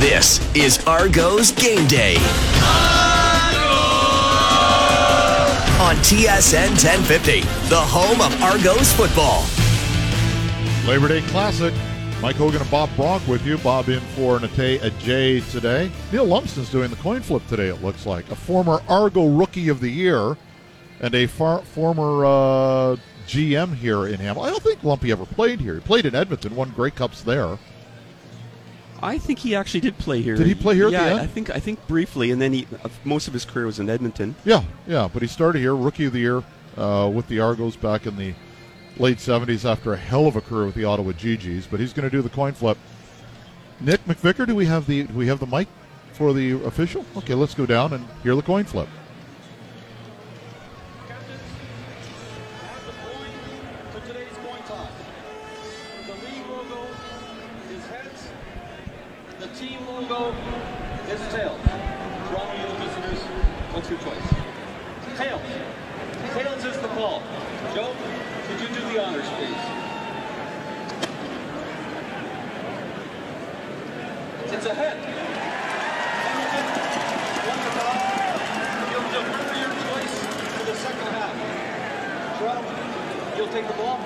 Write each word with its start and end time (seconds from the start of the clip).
This 0.00 0.40
is 0.56 0.82
Argos 0.86 1.52
Game 1.52 1.86
Day. 1.86 2.14
On 5.76 5.94
TSN 5.96 6.70
1050, 6.70 7.40
the 7.68 7.76
home 7.76 8.22
of 8.22 8.42
Argos 8.42 8.94
football. 8.94 9.44
Labor 10.88 11.08
Day 11.08 11.20
Classic. 11.28 11.74
Mike 12.22 12.36
Hogan 12.36 12.62
and 12.62 12.70
Bob 12.70 12.88
Bronk 12.96 13.28
with 13.28 13.44
you. 13.44 13.58
Bob 13.58 13.90
in 13.90 14.00
for 14.16 14.40
Nate 14.40 14.80
Ajay 14.80 15.50
today. 15.50 15.90
Neil 16.10 16.24
Lumsden's 16.24 16.70
doing 16.70 16.88
the 16.88 16.96
coin 16.96 17.20
flip 17.20 17.46
today, 17.46 17.68
it 17.68 17.82
looks 17.82 18.06
like. 18.06 18.30
A 18.30 18.34
former 18.34 18.80
Argo 18.88 19.28
Rookie 19.28 19.68
of 19.68 19.80
the 19.80 19.90
Year 19.90 20.34
and 21.00 21.14
a 21.14 21.26
far, 21.26 21.60
former 21.60 22.24
uh, 22.24 22.96
GM 23.26 23.74
here 23.74 24.06
in 24.06 24.14
Hamilton. 24.14 24.48
I 24.48 24.50
don't 24.50 24.62
think 24.62 24.82
Lumpy 24.82 25.12
ever 25.12 25.26
played 25.26 25.60
here. 25.60 25.74
He 25.74 25.80
played 25.80 26.06
in 26.06 26.14
Edmonton, 26.14 26.56
won 26.56 26.70
Grey 26.70 26.90
Cups 26.90 27.20
there. 27.20 27.58
I 29.02 29.18
think 29.18 29.38
he 29.38 29.54
actually 29.54 29.80
did 29.80 29.98
play 29.98 30.22
here. 30.22 30.36
Did 30.36 30.46
he 30.46 30.54
play 30.54 30.74
here 30.74 30.86
at 30.86 30.92
yeah, 30.92 31.04
the 31.04 31.10
end? 31.12 31.20
I 31.20 31.26
think 31.26 31.50
I 31.50 31.60
think 31.60 31.86
briefly, 31.86 32.30
and 32.30 32.40
then 32.40 32.52
he 32.52 32.66
uh, 32.84 32.88
most 33.04 33.28
of 33.28 33.34
his 33.34 33.44
career 33.44 33.66
was 33.66 33.78
in 33.78 33.88
Edmonton. 33.88 34.34
Yeah, 34.44 34.62
yeah, 34.86 35.08
but 35.12 35.22
he 35.22 35.28
started 35.28 35.60
here, 35.60 35.74
Rookie 35.74 36.06
of 36.06 36.12
the 36.12 36.20
Year, 36.20 36.42
uh, 36.76 37.10
with 37.12 37.26
the 37.28 37.40
Argos 37.40 37.76
back 37.76 38.06
in 38.06 38.16
the 38.16 38.34
late 38.98 39.18
70s 39.18 39.64
after 39.64 39.92
a 39.92 39.96
hell 39.96 40.26
of 40.26 40.36
a 40.36 40.40
career 40.40 40.66
with 40.66 40.74
the 40.74 40.84
Ottawa 40.84 41.12
Gee-Gees. 41.12 41.66
But 41.66 41.80
he's 41.80 41.92
going 41.92 42.08
to 42.08 42.14
do 42.14 42.22
the 42.22 42.28
coin 42.28 42.52
flip. 42.52 42.76
Nick 43.80 44.04
McVicker, 44.04 44.46
do 44.46 44.54
we 44.54 44.66
have 44.66 44.86
the 44.86 45.04
do 45.04 45.14
we 45.14 45.26
have 45.26 45.40
the 45.40 45.46
mic 45.46 45.68
for 46.12 46.32
the 46.32 46.52
official? 46.64 47.04
Okay, 47.16 47.34
let's 47.34 47.54
go 47.54 47.66
down 47.66 47.94
and 47.94 48.06
hear 48.22 48.34
the 48.34 48.42
coin 48.42 48.64
flip. 48.64 48.88
Is 61.10 61.20
tails. 61.32 61.60
Toronto 62.28 62.54
Yellow 62.54 62.76
visitors, 62.78 63.20
what's 63.72 63.90
your 63.90 63.98
choice? 64.00 64.28
Tails. 65.18 65.42
Tails 66.34 66.64
is 66.64 66.80
the 66.80 66.88
call. 66.88 67.22
Joe, 67.74 67.94
could 68.46 68.60
you 68.60 68.68
do 68.68 68.80
the 68.92 69.02
honors, 69.02 69.28
please? 69.36 69.62
It's 74.52 74.66
a 74.66 74.74
head. 74.74 75.20
You'll 83.36 83.48
take 83.48 83.66
the 83.66 83.72
ball. 83.72 83.96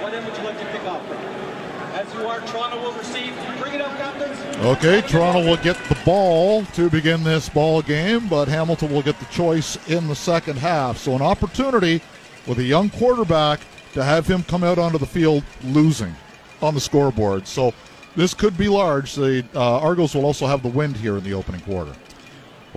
What 0.00 0.14
end 0.14 0.24
would 0.24 0.34
you 0.34 0.42
like 0.42 0.58
to 0.58 0.64
pick 0.66 0.84
off 0.84 1.06
from? 1.06 1.61
As 1.92 2.12
you 2.14 2.26
are, 2.26 2.40
Toronto 2.40 2.80
will 2.80 2.92
receive. 2.92 3.34
Bring 3.60 3.74
it 3.74 3.80
up, 3.82 3.96
captains. 3.98 4.56
Okay, 4.64 5.02
Toronto 5.02 5.44
will 5.44 5.58
get 5.58 5.76
the 5.90 5.98
ball 6.06 6.64
to 6.66 6.88
begin 6.88 7.22
this 7.22 7.50
ball 7.50 7.82
game, 7.82 8.28
but 8.28 8.48
Hamilton 8.48 8.90
will 8.90 9.02
get 9.02 9.18
the 9.18 9.26
choice 9.26 9.76
in 9.88 10.08
the 10.08 10.14
second 10.14 10.56
half. 10.58 10.96
So 10.96 11.14
an 11.14 11.20
opportunity 11.20 12.00
with 12.46 12.58
a 12.58 12.62
young 12.62 12.88
quarterback 12.88 13.60
to 13.92 14.02
have 14.02 14.26
him 14.26 14.42
come 14.42 14.64
out 14.64 14.78
onto 14.78 14.96
the 14.96 15.06
field 15.06 15.44
losing 15.64 16.14
on 16.62 16.72
the 16.72 16.80
scoreboard. 16.80 17.46
So 17.46 17.74
this 18.16 18.32
could 18.32 18.56
be 18.56 18.68
large. 18.68 19.14
The 19.14 19.44
uh, 19.54 19.80
Argos 19.80 20.14
will 20.14 20.24
also 20.24 20.46
have 20.46 20.62
the 20.62 20.68
wind 20.68 20.96
here 20.96 21.18
in 21.18 21.24
the 21.24 21.34
opening 21.34 21.60
quarter. 21.60 21.94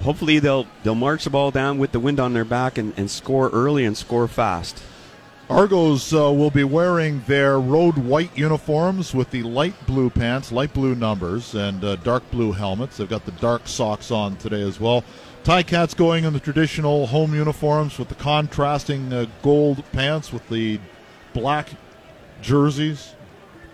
Hopefully, 0.01 0.39
they'll 0.39 0.67
they'll 0.83 0.93
march 0.93 1.23
the 1.23 1.29
ball 1.29 1.51
down 1.51 1.77
with 1.77 1.93
the 1.93 2.01
wind 2.01 2.19
on 2.19 2.33
their 2.33 2.43
back 2.43 2.77
and, 2.77 2.93
and 2.97 3.09
score 3.09 3.49
early 3.51 3.85
and 3.85 3.95
score 3.95 4.27
fast. 4.27 4.83
Argos 5.49 6.11
uh, 6.11 6.31
will 6.31 6.49
be 6.49 6.63
wearing 6.63 7.21
their 7.27 7.59
road 7.59 7.99
white 7.99 8.35
uniforms 8.35 9.13
with 9.13 9.29
the 9.29 9.43
light 9.43 9.75
blue 9.85 10.09
pants, 10.09 10.51
light 10.51 10.73
blue 10.73 10.95
numbers, 10.95 11.53
and 11.53 11.83
uh, 11.83 11.97
dark 11.97 12.29
blue 12.31 12.51
helmets. 12.51 12.97
They've 12.97 13.07
got 13.07 13.25
the 13.25 13.31
dark 13.33 13.67
socks 13.67 14.09
on 14.09 14.37
today 14.37 14.63
as 14.63 14.79
well. 14.79 15.03
Ticats 15.43 15.95
going 15.95 16.23
in 16.23 16.33
the 16.33 16.39
traditional 16.39 17.05
home 17.05 17.35
uniforms 17.35 17.99
with 17.99 18.09
the 18.09 18.15
contrasting 18.15 19.13
uh, 19.13 19.27
gold 19.43 19.83
pants 19.91 20.33
with 20.33 20.47
the 20.49 20.79
black 21.33 21.69
jerseys, 22.41 23.14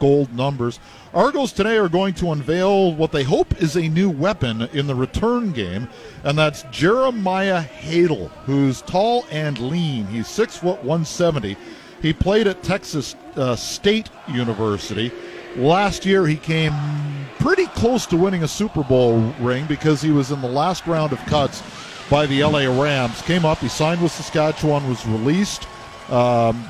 gold 0.02 0.36
numbers. 0.36 0.80
Argos 1.14 1.54
today 1.54 1.78
are 1.78 1.88
going 1.88 2.16
to 2.16 2.32
unveil 2.32 2.94
what 2.96 3.12
they 3.12 3.24
hope 3.24 3.62
is 3.62 3.78
a 3.78 3.88
new 3.88 4.10
weapon 4.10 4.64
in 4.74 4.88
the 4.88 4.96
return 4.96 5.52
game, 5.52 5.88
and 6.24 6.38
that's 6.38 6.64
Jeremiah 6.72 7.64
Haydel, 7.64 8.30
who's 8.46 8.82
tall 8.82 9.26
and 9.32 9.60
lean. 9.60 10.08
He's 10.08 10.28
six 10.28 10.58
foot 10.58 10.84
one 10.84 11.06
seventy. 11.06 11.56
He 12.02 12.14
played 12.14 12.48
at 12.48 12.64
Texas 12.64 13.16
uh, 13.36 13.56
State 13.56 14.10
University. 14.28 15.12
Last 15.56 16.04
year, 16.06 16.26
he 16.26 16.38
came 16.38 16.74
pretty 17.38 17.68
close 17.68 18.08
to 18.08 18.18
winning 18.18 18.44
a 18.44 18.48
Super 18.48 18.84
Bowl 18.84 19.20
ring 19.40 19.68
because 19.68 20.02
he 20.02 20.10
was 20.10 20.32
in 20.32 20.42
the 20.42 20.48
last 20.48 20.88
round 20.88 21.14
of 21.14 21.20
cuts 21.26 21.62
by 22.10 22.26
the 22.26 22.44
LA 22.44 22.62
Rams. 22.82 23.22
Came 23.22 23.46
up, 23.46 23.60
he 23.60 23.68
signed 23.68 24.02
with 24.02 24.12
Saskatchewan, 24.12 24.90
was 24.90 25.06
released 25.06 25.68
um, 26.10 26.68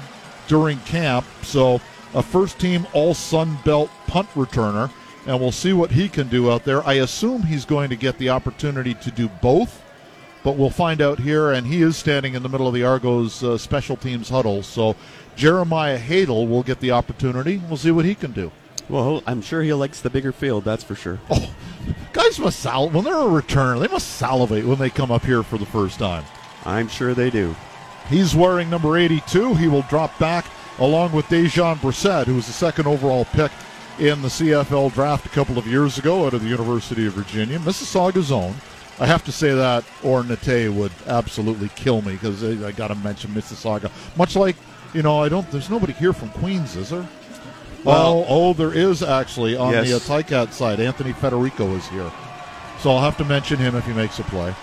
during 0.47 0.79
camp. 0.79 1.25
So 1.43 1.79
a 2.13 2.21
first 2.23 2.59
team 2.59 2.85
All 2.93 3.13
Sun 3.13 3.57
Belt 3.63 3.89
punt 4.07 4.29
returner, 4.29 4.91
and 5.25 5.39
we'll 5.39 5.51
see 5.51 5.73
what 5.73 5.91
he 5.91 6.09
can 6.09 6.27
do 6.27 6.51
out 6.51 6.63
there. 6.63 6.85
I 6.85 6.93
assume 6.93 7.43
he's 7.43 7.65
going 7.65 7.89
to 7.89 7.95
get 7.95 8.17
the 8.17 8.29
opportunity 8.29 8.93
to 8.95 9.11
do 9.11 9.27
both, 9.27 9.81
but 10.43 10.57
we'll 10.57 10.69
find 10.69 11.01
out 11.01 11.19
here. 11.19 11.51
And 11.51 11.67
he 11.67 11.81
is 11.81 11.97
standing 11.97 12.33
in 12.33 12.43
the 12.43 12.49
middle 12.49 12.67
of 12.67 12.73
the 12.73 12.83
Argos 12.83 13.43
uh, 13.43 13.57
special 13.57 13.95
teams 13.95 14.29
huddle. 14.29 14.63
So 14.63 14.95
Jeremiah 15.35 15.99
Haydel 15.99 16.47
will 16.47 16.63
get 16.63 16.79
the 16.79 16.91
opportunity. 16.91 17.61
We'll 17.67 17.77
see 17.77 17.91
what 17.91 18.05
he 18.05 18.15
can 18.15 18.31
do. 18.31 18.51
Well, 18.89 19.23
I'm 19.25 19.41
sure 19.41 19.61
he 19.61 19.73
likes 19.73 20.01
the 20.01 20.09
bigger 20.09 20.31
field. 20.33 20.65
That's 20.65 20.83
for 20.83 20.95
sure. 20.95 21.19
Oh, 21.29 21.53
guys 22.11 22.39
must 22.39 22.59
sal- 22.59 22.89
when 22.89 23.05
they're 23.05 23.15
a 23.15 23.41
returner, 23.41 23.79
they 23.79 23.87
must 23.87 24.15
salivate 24.17 24.65
when 24.65 24.79
they 24.79 24.89
come 24.89 25.11
up 25.11 25.23
here 25.23 25.43
for 25.43 25.57
the 25.57 25.65
first 25.65 25.99
time. 25.99 26.25
I'm 26.65 26.89
sure 26.89 27.13
they 27.13 27.29
do. 27.29 27.55
He's 28.09 28.35
wearing 28.35 28.69
number 28.69 28.97
82. 28.97 29.55
He 29.55 29.67
will 29.67 29.83
drop 29.83 30.17
back 30.19 30.45
along 30.81 31.11
with 31.11 31.27
Dejon 31.27 31.77
Brissett, 31.77 32.25
who 32.25 32.35
was 32.35 32.47
the 32.47 32.53
second 32.53 32.87
overall 32.87 33.25
pick 33.25 33.51
in 33.99 34.21
the 34.23 34.27
CFL 34.27 34.91
draft 34.93 35.27
a 35.27 35.29
couple 35.29 35.59
of 35.59 35.67
years 35.67 35.99
ago 35.99 36.25
out 36.25 36.33
of 36.33 36.41
the 36.41 36.49
University 36.49 37.05
of 37.05 37.13
Virginia, 37.13 37.59
Mississauga's 37.59 38.31
own. 38.31 38.55
I 38.99 39.05
have 39.05 39.23
to 39.25 39.31
say 39.31 39.53
that, 39.53 39.83
or 40.03 40.23
Nate 40.23 40.71
would 40.71 40.91
absolutely 41.05 41.69
kill 41.69 42.01
me 42.01 42.13
because 42.13 42.43
I, 42.43 42.67
I 42.67 42.71
got 42.71 42.87
to 42.87 42.95
mention 42.95 43.31
Mississauga. 43.31 43.91
Much 44.17 44.35
like, 44.35 44.55
you 44.93 45.03
know, 45.03 45.21
I 45.21 45.29
don't. 45.29 45.49
There's 45.51 45.69
nobody 45.69 45.93
here 45.93 46.13
from 46.13 46.29
Queens, 46.29 46.75
is 46.75 46.89
there? 46.89 47.07
Well, 47.83 48.25
oh, 48.27 48.49
oh 48.49 48.53
there 48.53 48.73
is 48.73 49.01
actually 49.03 49.55
on 49.55 49.73
yes. 49.73 49.87
the 49.87 49.95
uh, 49.95 49.99
Ticat 49.99 50.51
side. 50.51 50.79
Anthony 50.79 51.13
Federico 51.13 51.75
is 51.75 51.87
here, 51.89 52.11
so 52.79 52.91
I'll 52.91 53.01
have 53.01 53.17
to 53.17 53.25
mention 53.25 53.57
him 53.57 53.75
if 53.75 53.85
he 53.85 53.93
makes 53.93 54.19
a 54.19 54.23
play. 54.23 54.53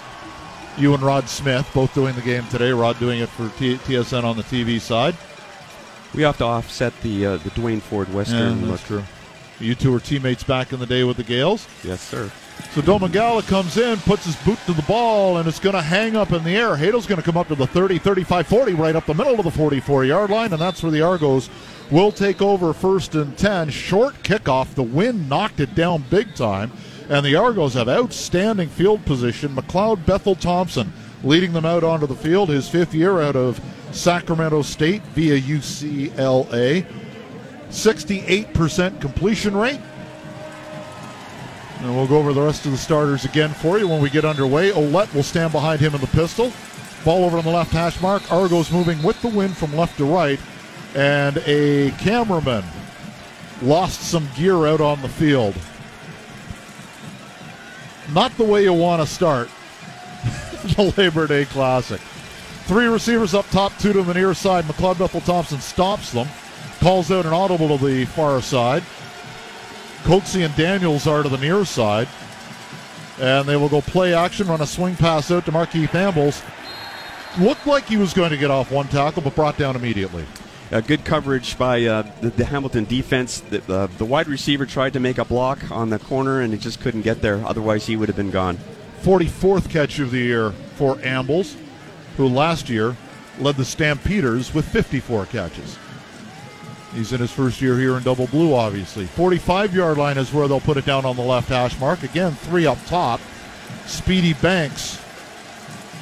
You 0.77 0.95
and 0.95 1.03
Rod 1.03 1.29
Smith 1.29 1.69
both 1.75 1.95
doing 1.95 2.15
the 2.15 2.23
game 2.23 2.47
today. 2.49 2.71
Rod 2.71 2.99
doing 2.99 3.21
it 3.21 3.29
for 3.29 3.49
T- 3.59 3.79
TSN 3.79 4.23
on 4.23 4.37
the 4.37 4.45
TV 4.45 4.81
side. 4.81 5.17
We 6.15 6.23
have 6.23 6.39
to 6.39 6.45
offset 6.45 6.99
the 7.03 7.27
uh, 7.27 7.37
the 7.39 7.51
Duane 7.51 7.81
Forde 7.81 8.13
Western 8.13 8.61
yeah, 8.61 8.71
look. 8.71 8.81
true. 8.81 9.05
You 9.61 9.75
two 9.75 9.93
were 9.93 10.01
teammates 10.01 10.45
back 10.45 10.73
in 10.73 10.79
the 10.79 10.87
day 10.87 11.05
with 11.05 11.17
the 11.17 11.25
Gaels. 11.25 11.67
Yes, 11.83 12.01
sir. 12.01 12.31
So 12.73 12.81
Domagala 12.81 13.47
comes 13.47 13.77
in, 13.77 13.99
puts 13.99 14.25
his 14.25 14.37
boot 14.37 14.59
to 14.67 14.73
the 14.73 14.83
ball, 14.83 15.39
and 15.39 15.49
it's 15.49 15.61
going 15.61 15.75
to 15.75 15.83
hang 15.83 16.17
up 16.17 16.33
in 16.33 16.45
the 16.45 16.57
air. 16.57 16.77
Haydel's 16.77 17.07
going 17.07 17.21
to 17.21 17.25
come 17.25 17.37
up 17.37 17.49
to 17.49 17.55
the 17.55 17.67
30, 17.67 17.99
35, 17.99 18.47
40, 18.47 18.75
right 18.75 18.97
up 18.97 19.07
the 19.07 19.15
middle 19.15 19.39
of 19.39 19.45
the 19.45 19.51
44 19.51 20.05
yard 20.05 20.31
line, 20.31 20.53
and 20.53 20.61
that's 20.61 20.83
where 20.83 20.93
the 20.93 21.03
Argos 21.03 21.49
will 21.91 22.13
take 22.13 22.43
over 22.43 22.73
first 22.73 23.15
and 23.15 23.37
10. 23.39 23.71
Short 23.71 24.15
kickoff. 24.23 24.75
The 24.75 24.83
wind 24.83 25.29
knocked 25.29 25.61
it 25.61 25.75
down 25.75 26.05
big 26.11 26.35
time, 26.35 26.73
and 27.09 27.25
the 27.25 27.37
Argos 27.37 27.75
have 27.75 27.89
outstanding 27.89 28.69
field 28.69 29.05
position. 29.05 29.55
McLeod 29.55 30.05
Bethel 30.07 30.35
Thompson 30.35 30.93
leading 31.25 31.53
them 31.53 31.65
out 31.65 31.83
onto 31.83 32.07
the 32.07 32.15
field, 32.15 32.49
his 32.49 32.69
fifth 32.69 32.95
year 32.95 33.21
out 33.21 33.37
of 33.37 33.61
Sacramento 33.99 34.63
State 34.63 35.03
via 35.15 35.39
UCLA. 35.41 36.87
68% 37.69 39.01
completion 39.01 39.57
rate. 39.57 39.81
And 41.81 41.95
we'll 41.95 42.07
go 42.07 42.19
over 42.19 42.33
the 42.33 42.43
rest 42.43 42.65
of 42.65 42.73
the 42.73 42.79
starters 42.79 43.25
again 43.25 43.51
for 43.51 43.79
you 43.79 43.87
when 43.87 44.01
we 44.01 44.09
get 44.11 44.25
underway. 44.25 44.71
Ouellette 44.71 45.13
will 45.15 45.23
stand 45.23 45.53
behind 45.53 45.81
him 45.81 45.95
in 45.95 46.01
the 46.01 46.07
pistol. 46.09 46.53
Ball 47.05 47.25
over 47.25 47.39
on 47.39 47.45
the 47.45 47.51
left 47.51 47.73
hash 47.73 48.01
mark. 48.01 48.31
Argos 48.33 48.73
moving 48.73 49.03
with 49.03 49.21
the 49.23 49.29
wind 49.29 49.57
from 49.57 49.77
left 49.77 49.97
to 49.99 50.05
right. 50.05 50.41
And 50.95 51.39
a 51.47 51.91
cameraman 51.99 52.65
lost 53.63 54.01
some 54.03 54.29
gear 54.37 54.67
out 54.67 54.81
on 54.81 55.03
the 55.03 55.09
field. 55.09 55.55
Not 58.13 58.37
the 58.37 58.45
way 58.45 58.63
you 58.63 58.73
want 58.73 59.03
to 59.03 59.07
start 59.07 59.49
the 60.77 60.95
Labor 60.97 61.27
Day 61.27 61.45
Classic. 61.45 62.01
Three 62.69 62.85
receivers 62.85 63.33
up 63.33 63.49
top, 63.49 63.73
two 63.79 63.95
to 63.95 64.03
the 64.03 64.13
near 64.13 64.35
side. 64.35 64.67
McLeod 64.67 64.99
Bethel 64.99 65.23
Thompson 65.23 65.59
stops 65.59 66.13
them, 66.13 66.29
calls 66.81 67.11
out 67.11 67.25
an 67.25 67.33
audible 67.33 67.79
to 67.79 67.83
the 67.83 68.05
far 68.05 68.43
side. 68.43 68.83
Coatsy 70.03 70.45
and 70.45 70.55
Daniels 70.55 71.07
are 71.07 71.23
to 71.23 71.31
the 71.31 71.39
near 71.39 71.65
side. 71.65 72.09
And 73.19 73.49
they 73.49 73.57
will 73.57 73.71
go 73.71 73.81
play 73.81 74.13
action, 74.13 74.49
run 74.49 74.61
a 74.61 74.67
swing 74.67 74.97
pass 74.97 75.31
out 75.31 75.47
to 75.47 75.51
Markeith 75.51 75.95
Ambles. 75.95 76.43
Looked 77.41 77.67
like 77.67 77.87
he 77.87 77.97
was 77.97 78.13
going 78.13 78.33
to 78.33 78.37
get 78.37 78.51
off 78.51 78.71
one 78.71 78.89
tackle, 78.89 79.23
but 79.23 79.35
brought 79.35 79.57
down 79.57 79.75
immediately. 79.75 80.27
Uh, 80.71 80.83
good 80.83 81.07
coverage 81.07 81.57
by 81.57 81.83
uh, 81.87 82.03
the, 82.21 82.29
the 82.29 82.45
Hamilton 82.45 82.85
defense. 82.85 83.41
The, 83.41 83.63
uh, 83.73 83.87
the 83.97 84.05
wide 84.05 84.29
receiver 84.29 84.67
tried 84.67 84.93
to 84.93 85.01
make 85.01 85.17
a 85.17 85.25
block 85.25 85.71
on 85.71 85.89
the 85.89 85.99
corner 85.99 86.43
and 86.43 86.53
he 86.53 86.59
just 86.59 86.81
couldn't 86.81 87.01
get 87.01 87.23
there. 87.23 87.43
Otherwise, 87.47 87.87
he 87.87 87.97
would 87.97 88.11
have 88.11 88.17
been 88.17 88.31
gone. 88.31 88.59
44th 89.01 89.71
catch 89.71 89.99
of 90.01 90.11
the 90.11 90.19
year 90.19 90.51
for 90.77 90.97
Ambles, 90.97 91.57
who 92.19 92.27
last 92.29 92.69
year 92.69 92.97
led 93.39 93.57
the 93.57 93.65
Stampeders 93.65 94.53
with 94.53 94.67
54 94.69 95.27
catches. 95.27 95.79
He's 96.93 97.13
in 97.13 97.21
his 97.21 97.31
first 97.31 97.63
year 97.63 97.79
here 97.79 97.97
in 97.97 98.03
double 98.03 98.27
blue, 98.27 98.55
obviously. 98.55 99.07
45 99.07 99.75
yard 99.75 99.99
line 99.99 100.19
is 100.19 100.33
where 100.35 100.49
they'll 100.49 100.61
put 100.61 100.77
it 100.77 100.85
down 100.85 101.05
on 101.05 101.17
the 101.17 101.23
left 101.23 101.49
hash 101.49 101.79
mark. 101.79 102.03
Again, 102.03 102.33
three 102.33 102.67
up 102.67 102.79
top. 102.87 103.21
Speedy 103.87 104.35
Banks 104.35 105.01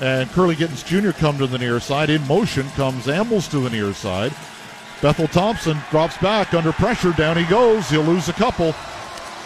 and 0.01 0.29
Kurleigh 0.31 0.57
Gittens 0.57 0.83
Jr. 0.83 1.11
come 1.11 1.37
to 1.39 1.47
the 1.47 1.59
near 1.59 1.81
side. 1.81 2.09
In 2.09 2.27
motion 2.27 2.67
comes 2.71 3.09
Ambles 3.09 3.49
to 3.51 3.61
the 3.61 3.71
near 3.71 3.93
side. 3.93 4.33
Bethel 5.03 5.29
Thompson 5.29 5.77
drops 5.91 6.17
back 6.19 6.55
under 6.55 6.73
pressure. 6.73 7.13
Down 7.13 7.37
he 7.37 7.45
goes. 7.45 7.91
He'll 7.91 8.03
lose 8.03 8.31
a 8.31 8.33
couple. 8.33 8.73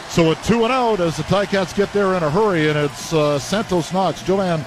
So 0.09 0.31
a 0.31 0.35
two 0.37 0.63
and 0.63 0.73
out 0.73 1.01
as 1.01 1.17
the 1.17 1.25
Ticats 1.25 1.75
get 1.75 1.93
there 1.93 2.15
in 2.15 2.23
a 2.23 2.31
hurry, 2.31 2.69
and 2.69 2.79
it's 2.79 3.13
uh, 3.13 3.39
Santos 3.39 3.93
Knox, 3.93 4.23
Jovan 4.23 4.65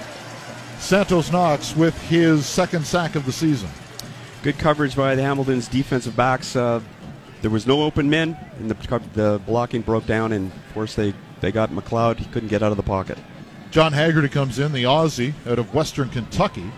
Santos 0.84 1.32
Knox, 1.32 1.78
with 1.78 1.98
his 2.10 2.46
second 2.46 2.86
sack 2.86 3.16
of 3.16 3.26
the 3.26 3.32
season. 3.32 3.70
Good 4.44 4.58
coverage 4.58 4.98
by 4.98 5.16
the 5.16 5.22
Hamilton's 5.22 5.70
defensive 5.70 6.14
backs. 6.14 6.58
Uh, 6.58 6.82
there 7.42 7.50
was 7.50 7.66
no 7.66 7.84
open 7.84 8.10
men, 8.10 8.38
and 8.60 8.70
the, 8.70 9.02
the 9.14 9.42
blocking 9.46 9.82
broke 9.82 10.06
down, 10.06 10.34
and 10.34 10.52
of 10.52 10.74
course 10.74 10.94
they, 10.94 11.14
they 11.40 11.54
got 11.54 11.70
McLeod. 11.70 12.18
He 12.18 12.26
couldn't 12.26 12.50
get 12.50 12.62
out 12.62 12.72
of 12.72 12.78
the 12.78 12.84
pocket. 12.84 13.18
John 13.72 13.94
Haggerty 13.94 14.28
comes 14.28 14.60
in, 14.60 14.74
the 14.74 14.84
Aussie 14.84 15.34
out 15.48 15.58
of 15.58 15.74
Western 15.74 16.10
Kentucky. 16.10 16.70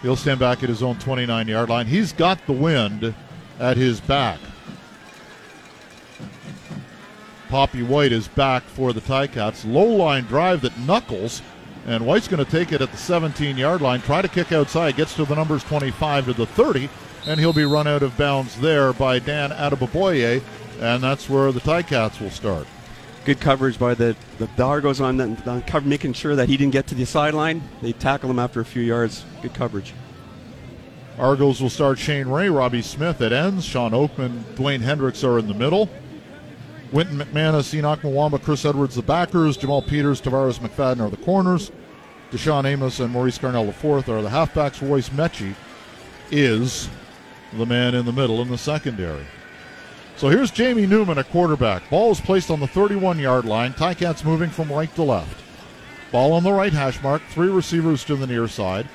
He'll 0.00 0.16
stand 0.16 0.40
back 0.40 0.62
at 0.62 0.70
his 0.70 0.82
own 0.82 0.98
29 0.98 1.46
yard 1.46 1.68
line. 1.68 1.86
He's 1.86 2.10
got 2.10 2.44
the 2.46 2.52
wind 2.54 3.14
at 3.60 3.76
his 3.76 4.00
back. 4.00 4.40
Poppy 7.50 7.82
White 7.82 8.12
is 8.12 8.28
back 8.28 8.62
for 8.62 8.94
the 8.94 9.02
Ticats. 9.02 9.70
Low 9.70 9.84
line 9.84 10.24
drive 10.24 10.62
that 10.62 10.76
knuckles, 10.80 11.42
and 11.86 12.06
White's 12.06 12.28
going 12.28 12.44
to 12.44 12.50
take 12.50 12.72
it 12.72 12.80
at 12.80 12.90
the 12.90 12.96
17 12.96 13.56
yard 13.56 13.80
line. 13.80 14.00
Try 14.00 14.22
to 14.22 14.28
kick 14.28 14.52
outside, 14.52 14.96
gets 14.96 15.14
to 15.16 15.24
the 15.24 15.34
numbers 15.34 15.62
25 15.64 16.26
to 16.26 16.32
the 16.32 16.46
30, 16.46 16.88
and 17.26 17.38
he'll 17.38 17.52
be 17.52 17.64
run 17.64 17.86
out 17.86 18.02
of 18.02 18.16
bounds 18.16 18.58
there 18.60 18.92
by 18.92 19.18
Dan 19.18 19.50
Adeboboye, 19.50 20.42
and 20.80 21.02
that's 21.02 21.28
where 21.28 21.52
the 21.52 21.60
Ticats 21.60 22.20
will 22.20 22.30
start. 22.30 22.66
Good 23.24 23.40
coverage 23.40 23.78
by 23.78 23.94
the, 23.94 24.16
the, 24.38 24.48
the 24.56 24.62
Argos 24.62 25.00
on, 25.00 25.16
the, 25.16 25.42
on 25.46 25.62
cover, 25.62 25.88
making 25.88 26.12
sure 26.12 26.36
that 26.36 26.48
he 26.48 26.56
didn't 26.56 26.72
get 26.72 26.86
to 26.88 26.94
the 26.94 27.06
sideline. 27.06 27.62
They 27.80 27.92
tackle 27.92 28.30
him 28.30 28.38
after 28.38 28.60
a 28.60 28.64
few 28.66 28.82
yards. 28.82 29.24
Good 29.40 29.54
coverage. 29.54 29.94
Argos 31.18 31.60
will 31.62 31.70
start 31.70 31.98
Shane 31.98 32.28
Ray, 32.28 32.50
Robbie 32.50 32.82
Smith 32.82 33.20
at 33.22 33.32
ends. 33.32 33.64
Shawn 33.64 33.92
Oakman, 33.92 34.42
Dwayne 34.56 34.80
Hendricks 34.80 35.24
are 35.24 35.38
in 35.38 35.46
the 35.46 35.54
middle. 35.54 35.88
Wynton 36.92 37.18
McManis, 37.18 37.72
Henoc 37.72 38.00
Muamba, 38.00 38.42
Chris 38.42 38.64
Edwards, 38.64 38.94
the 38.94 39.02
backers. 39.02 39.56
Jamal 39.56 39.82
Peters, 39.82 40.20
Tarvarus 40.20 40.58
McFadden 40.58 41.00
are 41.00 41.10
the 41.10 41.16
corners. 41.18 41.70
Deshaun 42.30 42.64
Amos 42.64 43.00
and 43.00 43.12
Maurice 43.12 43.38
Carnell 43.38 43.68
IV 43.68 44.08
are 44.08 44.22
the 44.22 44.28
halfbacks. 44.28 44.86
Royce 44.86 45.10
Metchie 45.10 45.54
is 46.30 46.88
the 47.52 47.66
man 47.66 47.94
in 47.94 48.04
the 48.04 48.12
middle 48.12 48.42
in 48.42 48.48
the 48.48 48.58
secondary. 48.58 49.24
So 50.16 50.28
here's 50.28 50.50
Jamie 50.50 50.86
Newman 50.86 51.18
at 51.18 51.28
quarterback. 51.30 51.88
Ball 51.90 52.12
is 52.12 52.20
placed 52.20 52.50
on 52.50 52.60
the 52.60 52.66
31 52.66 53.18
yard 53.18 53.44
line. 53.44 53.72
Ticats 53.72 54.24
moving 54.24 54.50
from 54.50 54.72
right 54.72 54.92
to 54.94 55.02
left. 55.02 55.42
Ball 56.12 56.32
on 56.32 56.44
the 56.44 56.52
right 56.52 56.72
hash 56.72 57.02
mark. 57.02 57.22
Three 57.30 57.48
receivers 57.48 58.04
to 58.04 58.16
the 58.16 58.26
near 58.26 58.46
side. 58.46 58.88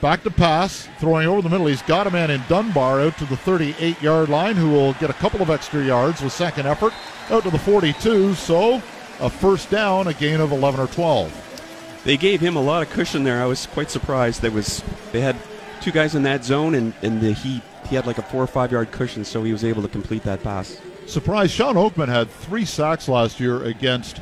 Back 0.00 0.22
to 0.24 0.30
pass, 0.30 0.88
throwing 0.98 1.26
over 1.26 1.40
the 1.40 1.48
middle. 1.48 1.66
He's 1.66 1.82
got 1.82 2.06
a 2.06 2.10
man 2.10 2.30
in 2.30 2.42
Dunbar 2.48 3.00
out 3.00 3.16
to 3.18 3.24
the 3.24 3.36
38 3.36 4.00
yard 4.02 4.28
line 4.28 4.56
who 4.56 4.70
will 4.70 4.92
get 4.94 5.08
a 5.08 5.14
couple 5.14 5.40
of 5.40 5.48
extra 5.48 5.82
yards 5.82 6.20
with 6.20 6.32
second 6.32 6.66
effort 6.66 6.92
out 7.30 7.44
to 7.44 7.50
the 7.50 7.58
42. 7.58 8.34
So 8.34 8.82
a 9.20 9.30
first 9.30 9.70
down, 9.70 10.06
a 10.06 10.12
gain 10.12 10.40
of 10.40 10.52
11 10.52 10.80
or 10.80 10.86
12. 10.86 12.02
They 12.04 12.16
gave 12.16 12.40
him 12.40 12.56
a 12.56 12.60
lot 12.60 12.82
of 12.82 12.90
cushion 12.90 13.24
there. 13.24 13.42
I 13.42 13.46
was 13.46 13.66
quite 13.66 13.90
surprised. 13.90 14.42
There 14.42 14.50
was 14.50 14.84
they 15.12 15.20
had 15.20 15.34
two 15.80 15.90
guys 15.90 16.14
in 16.14 16.22
that 16.24 16.44
zone, 16.44 16.74
and, 16.74 16.94
and 17.02 17.20
the, 17.20 17.32
he 17.32 17.62
he 17.88 17.96
had 17.96 18.06
like 18.06 18.18
a 18.18 18.22
four 18.22 18.42
or 18.42 18.46
five 18.46 18.70
yard 18.70 18.92
cushion, 18.92 19.24
so 19.24 19.42
he 19.42 19.52
was 19.52 19.64
able 19.64 19.82
to 19.82 19.88
complete 19.88 20.22
that 20.24 20.42
pass. 20.42 20.80
Surprise! 21.06 21.50
Shawn 21.50 21.74
Oakman 21.74 22.08
had 22.08 22.30
three 22.30 22.64
sacks 22.64 23.08
last 23.08 23.40
year 23.40 23.62
against 23.64 24.20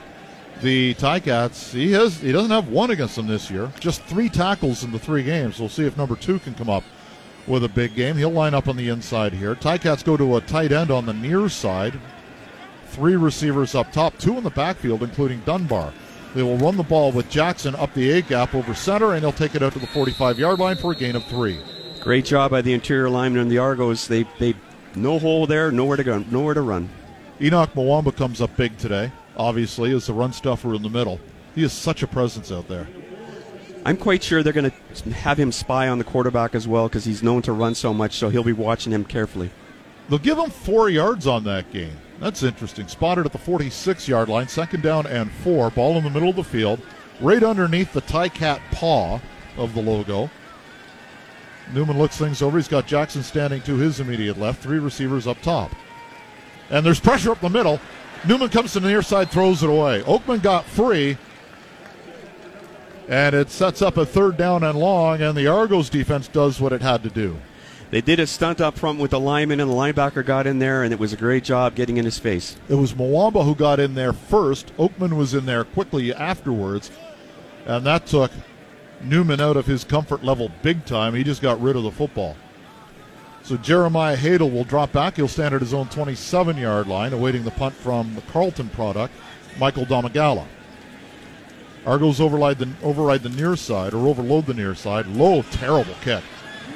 the 0.60 0.94
Ticats. 0.94 1.72
He 1.72 1.92
has 1.92 2.20
he 2.20 2.32
doesn't 2.32 2.50
have 2.50 2.68
one 2.68 2.90
against 2.90 3.16
them 3.16 3.26
this 3.26 3.50
year. 3.50 3.70
Just 3.80 4.02
three 4.02 4.28
tackles 4.28 4.84
in 4.84 4.92
the 4.92 4.98
three 4.98 5.22
games. 5.22 5.58
We'll 5.58 5.68
see 5.68 5.86
if 5.86 5.96
number 5.96 6.16
two 6.16 6.38
can 6.38 6.54
come 6.54 6.70
up 6.70 6.84
with 7.46 7.64
a 7.64 7.68
big 7.68 7.94
game. 7.94 8.16
He'll 8.16 8.30
line 8.30 8.54
up 8.54 8.68
on 8.68 8.76
the 8.76 8.88
inside 8.88 9.32
here. 9.32 9.54
Ticats 9.54 10.04
go 10.04 10.16
to 10.16 10.36
a 10.36 10.40
tight 10.40 10.72
end 10.72 10.90
on 10.90 11.06
the 11.06 11.12
near 11.12 11.48
side. 11.48 11.98
Three 12.88 13.16
receivers 13.16 13.74
up 13.74 13.90
top, 13.92 14.16
two 14.18 14.38
in 14.38 14.44
the 14.44 14.50
backfield, 14.50 15.02
including 15.02 15.40
Dunbar. 15.40 15.92
They 16.34 16.42
will 16.42 16.58
run 16.58 16.76
the 16.76 16.82
ball 16.82 17.12
with 17.12 17.30
Jackson 17.30 17.74
up 17.76 17.92
the 17.94 18.10
A 18.12 18.22
gap 18.22 18.54
over 18.54 18.74
center, 18.74 19.12
and 19.12 19.20
he'll 19.20 19.32
take 19.32 19.54
it 19.54 19.62
out 19.62 19.72
to 19.74 19.78
the 19.78 19.86
45 19.86 20.38
yard 20.38 20.58
line 20.58 20.76
for 20.76 20.92
a 20.92 20.96
gain 20.96 21.16
of 21.16 21.24
three. 21.26 21.60
Great 22.00 22.24
job 22.24 22.50
by 22.50 22.60
the 22.60 22.72
interior 22.72 23.08
lineman 23.08 23.42
and 23.42 23.50
the 23.50 23.58
Argos. 23.58 24.06
They 24.06 24.26
they 24.38 24.54
no 24.96 25.18
hole 25.18 25.46
there, 25.46 25.72
nowhere 25.72 25.96
to 25.96 26.04
go, 26.04 26.18
nowhere 26.30 26.54
to 26.54 26.60
run. 26.60 26.88
Henoc 27.40 27.72
Muamba 27.72 28.14
comes 28.14 28.40
up 28.40 28.56
big 28.56 28.76
today, 28.78 29.10
obviously, 29.36 29.92
as 29.92 30.06
the 30.06 30.12
run 30.12 30.32
stuffer 30.32 30.75
in 30.75 30.82
the 30.82 30.88
middle. 30.88 31.20
He 31.54 31.62
is 31.62 31.72
such 31.72 32.02
a 32.02 32.06
presence 32.06 32.50
out 32.50 32.69
there. 32.69 32.88
I'm 33.84 33.96
quite 33.96 34.22
sure 34.22 34.42
they're 34.42 34.52
going 34.52 34.70
to 34.70 35.10
have 35.10 35.38
him 35.38 35.52
spy 35.52 35.88
on 35.88 35.98
the 35.98 36.04
quarterback 36.04 36.54
as 36.54 36.66
well 36.66 36.88
because 36.88 37.04
he's 37.04 37.22
known 37.22 37.42
to 37.42 37.52
run 37.52 37.75
so 37.75 37.92
much, 37.92 38.14
so 38.14 38.31
he'll 38.31 38.42
be 38.42 38.52
watching 38.52 38.92
him 38.92 39.04
carefully. 39.04 39.50
They'll 40.08 40.19
give 40.19 40.38
him 40.38 40.50
four 40.50 40.88
yards 40.88 41.26
on 41.26 41.44
that 41.44 41.70
game. 41.70 41.96
That's 42.20 42.42
interesting. 42.42 42.88
Spotted 42.88 43.26
at 43.26 43.32
the 43.32 43.38
46 43.38 44.08
yard 44.08 44.28
line, 44.28 44.48
second 44.48 44.82
down 44.82 45.06
and 45.06 45.31
four. 45.31 45.70
Ball 45.70 45.98
in 45.98 46.04
the 46.04 46.10
middle 46.10 46.31
of 46.31 46.36
the 46.36 46.44
field, 46.44 46.81
right 47.20 47.42
underneath 47.42 47.92
the 47.92 48.00
tie 48.02 48.28
cat 48.28 48.60
paw 48.70 49.20
of 49.56 49.75
the 49.75 49.82
logo. 49.82 50.31
Newman 51.72 51.98
looks 51.98 52.16
things 52.16 52.42
over. 52.42 52.58
He's 52.58 52.69
got 52.69 52.86
Jackson 52.86 53.22
standing 53.22 53.62
to 53.62 53.76
his 53.76 54.00
immediate 54.00 54.38
left, 54.38 54.62
three 54.62 54.78
receivers 54.78 55.26
up 55.26 55.40
top. 55.42 55.75
And 56.70 56.84
there's 56.84 57.00
pressure 57.00 57.32
up 57.32 57.40
the 57.40 57.48
middle. 57.48 57.81
Newman 58.26 58.48
comes 58.48 58.72
to 58.72 58.80
the 58.80 58.88
near 58.88 59.02
side, 59.02 59.30
throws 59.30 59.62
it 59.62 59.68
away. 59.68 60.02
Oakman 60.02 60.42
got 60.42 60.64
free. 60.64 61.18
And 63.06 63.34
it 63.34 63.50
sets 63.50 63.82
up 63.82 63.98
a 63.98 64.06
third 64.06 64.38
down 64.38 64.64
and 64.64 64.78
long, 64.78 65.20
and 65.20 65.36
the 65.36 65.46
Argos 65.46 65.90
defense 65.90 66.26
does 66.26 66.58
what 66.58 66.72
it 66.72 66.80
had 66.80 67.02
to 67.02 67.10
do. 67.10 67.36
They 67.90 68.00
did 68.00 68.18
a 68.18 68.26
stunt 68.26 68.62
up 68.62 68.78
front 68.78 68.98
with 68.98 69.10
the 69.10 69.20
lineman, 69.20 69.60
and 69.60 69.70
the 69.70 69.74
linebacker 69.74 70.24
got 70.24 70.46
in 70.46 70.58
there, 70.58 70.82
and 70.82 70.92
it 70.92 70.98
was 70.98 71.12
a 71.12 71.18
great 71.18 71.44
job 71.44 71.74
getting 71.74 71.98
in 71.98 72.06
his 72.06 72.18
face. 72.18 72.56
It 72.66 72.76
was 72.76 72.94
Muamba 72.94 73.44
who 73.44 73.54
got 73.54 73.78
in 73.78 73.94
there 73.94 74.14
first. 74.14 74.74
Oakman 74.78 75.16
was 75.16 75.34
in 75.34 75.44
there 75.44 75.64
quickly 75.64 76.14
afterwards, 76.14 76.90
and 77.66 77.84
that 77.84 78.06
took 78.06 78.32
Newman 79.02 79.40
out 79.40 79.58
of 79.58 79.66
his 79.66 79.84
comfort 79.84 80.24
level 80.24 80.50
big 80.62 80.86
time. 80.86 81.14
He 81.14 81.24
just 81.24 81.43
got 81.43 81.60
rid 81.60 81.76
of 81.76 81.82
the 81.82 81.90
football. 81.90 82.36
So 83.44 83.58
Jeremiah 83.58 84.17
Haydel 84.17 84.51
will 84.51 84.65
drop 84.65 84.93
back. 84.93 85.17
He'll 85.17 85.29
stand 85.29 85.55
at 85.55 85.60
his 85.60 85.74
own 85.74 85.89
27 85.89 86.56
yard 86.56 86.86
line, 86.86 87.13
awaiting 87.13 87.44
the 87.44 87.51
punt 87.51 87.74
from 87.74 88.15
the 88.15 88.22
Carleton 88.22 88.70
product, 88.70 89.13
Michael 89.58 89.84
Domagala. 89.84 90.46
Argos 91.84 92.22
override 92.22 92.58
the, 92.58 92.72
override 92.82 93.22
the 93.22 93.29
near 93.29 93.55
side 93.55 93.93
or 93.93 94.08
overload 94.08 94.46
the 94.46 94.55
near 94.55 94.74
side. 94.74 95.06
Low, 95.06 95.43
terrible 95.43 95.94
kick. 96.01 96.24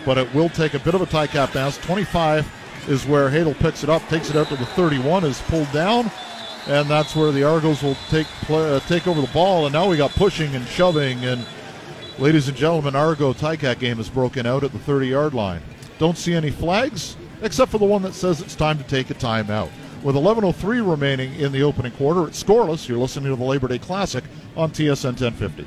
But 0.04 0.18
it 0.18 0.32
will 0.34 0.50
take 0.50 0.74
a 0.74 0.78
bit 0.78 0.94
of 0.94 1.00
a 1.00 1.06
tie 1.06 1.26
cap 1.26 1.54
bounce. 1.54 1.78
25 1.78 2.46
is 2.88 3.06
where 3.06 3.30
Haydel 3.30 3.58
picks 3.58 3.82
it 3.82 3.88
up, 3.88 4.06
takes 4.08 4.28
it 4.28 4.36
out 4.36 4.48
to 4.48 4.56
the 4.56 4.66
31, 4.66 5.24
is 5.24 5.40
pulled 5.42 5.72
down, 5.72 6.10
and 6.66 6.86
that's 6.86 7.16
where 7.16 7.32
the 7.32 7.44
Argos 7.44 7.82
will 7.82 7.96
take 8.10 8.26
play, 8.42 8.76
uh, 8.76 8.80
take 8.80 9.06
over 9.06 9.22
the 9.22 9.32
ball. 9.32 9.64
And 9.64 9.72
now 9.72 9.88
we 9.88 9.96
got 9.96 10.10
pushing 10.10 10.54
and 10.54 10.66
shoving. 10.66 11.24
And 11.24 11.46
ladies 12.18 12.46
and 12.48 12.56
gentlemen, 12.58 12.94
Argo 12.94 13.32
Ticat 13.32 13.78
game 13.78 13.98
is 13.98 14.10
broken 14.10 14.44
out 14.44 14.64
at 14.64 14.72
the 14.72 14.78
30 14.78 15.06
yard 15.06 15.32
line. 15.32 15.62
Don't 15.98 16.16
see 16.16 16.34
any 16.34 16.50
flags 16.50 17.16
except 17.42 17.70
for 17.70 17.78
the 17.78 17.84
one 17.84 18.02
that 18.02 18.14
says 18.14 18.40
it's 18.40 18.54
time 18.54 18.78
to 18.78 18.84
take 18.84 19.10
a 19.10 19.14
timeout. 19.14 19.70
With 20.02 20.14
11.03 20.14 20.88
remaining 20.88 21.34
in 21.34 21.50
the 21.50 21.62
opening 21.62 21.92
quarter, 21.92 22.28
it's 22.28 22.42
scoreless. 22.42 22.88
You're 22.88 22.98
listening 22.98 23.30
to 23.30 23.36
the 23.36 23.44
Labor 23.44 23.66
Day 23.68 23.78
Classic 23.78 24.22
on 24.56 24.70
TSN 24.70 25.20
1050. 25.20 25.66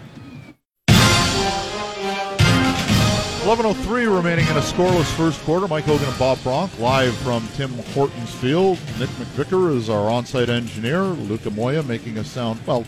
11.03 3.42 4.16
remaining 4.16 4.48
in 4.48 4.56
a 4.56 4.62
scoreless 4.62 5.12
first 5.18 5.42
quarter. 5.42 5.68
Mike 5.68 5.84
Hogan 5.84 6.08
and 6.08 6.18
Bob 6.18 6.42
Bronk 6.44 6.78
live 6.80 7.14
from 7.18 7.46
Tim 7.56 7.72
Hortons 7.94 8.34
Field. 8.36 8.80
Nick 9.00 9.10
McVicker 9.10 9.76
is 9.76 9.90
our 9.90 10.10
on-site 10.10 10.48
engineer. 10.48 11.02
Luca 11.02 11.50
Moya 11.50 11.84
making 11.84 12.18
us 12.18 12.30
sound, 12.30 12.60
well, 12.66 12.86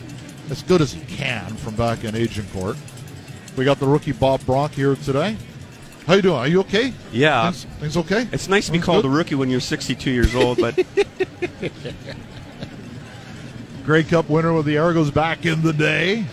as 0.50 0.62
good 0.62 0.80
as 0.80 0.92
he 0.92 1.04
can 1.06 1.54
from 1.56 1.74
back 1.74 2.04
in 2.04 2.14
Agincourt. 2.14 2.76
We 3.56 3.64
got 3.64 3.80
the 3.80 3.86
rookie 3.86 4.12
Bob 4.12 4.46
Bronk 4.46 4.72
here 4.72 4.94
today. 4.96 5.36
How 6.06 6.14
you 6.14 6.22
doing? 6.22 6.36
Are 6.36 6.48
you 6.48 6.60
okay? 6.60 6.92
Yeah. 7.12 7.50
Things, 7.50 7.64
things 7.80 7.96
okay? 7.96 8.28
It's 8.30 8.48
nice 8.48 8.66
to 8.66 8.72
be 8.72 8.78
Things 8.78 8.84
called 8.84 9.02
good? 9.04 9.08
a 9.08 9.16
rookie 9.16 9.34
when 9.36 9.48
you're 9.48 9.60
62 9.60 10.10
years 10.10 10.34
old, 10.34 10.58
but 10.60 10.78
Grey 13.84 14.02
Cup 14.02 14.28
winner 14.28 14.52
with 14.52 14.66
the 14.66 14.76
Argos 14.78 15.10
back 15.10 15.46
in 15.46 15.62
the 15.62 15.72
day. 15.72 16.26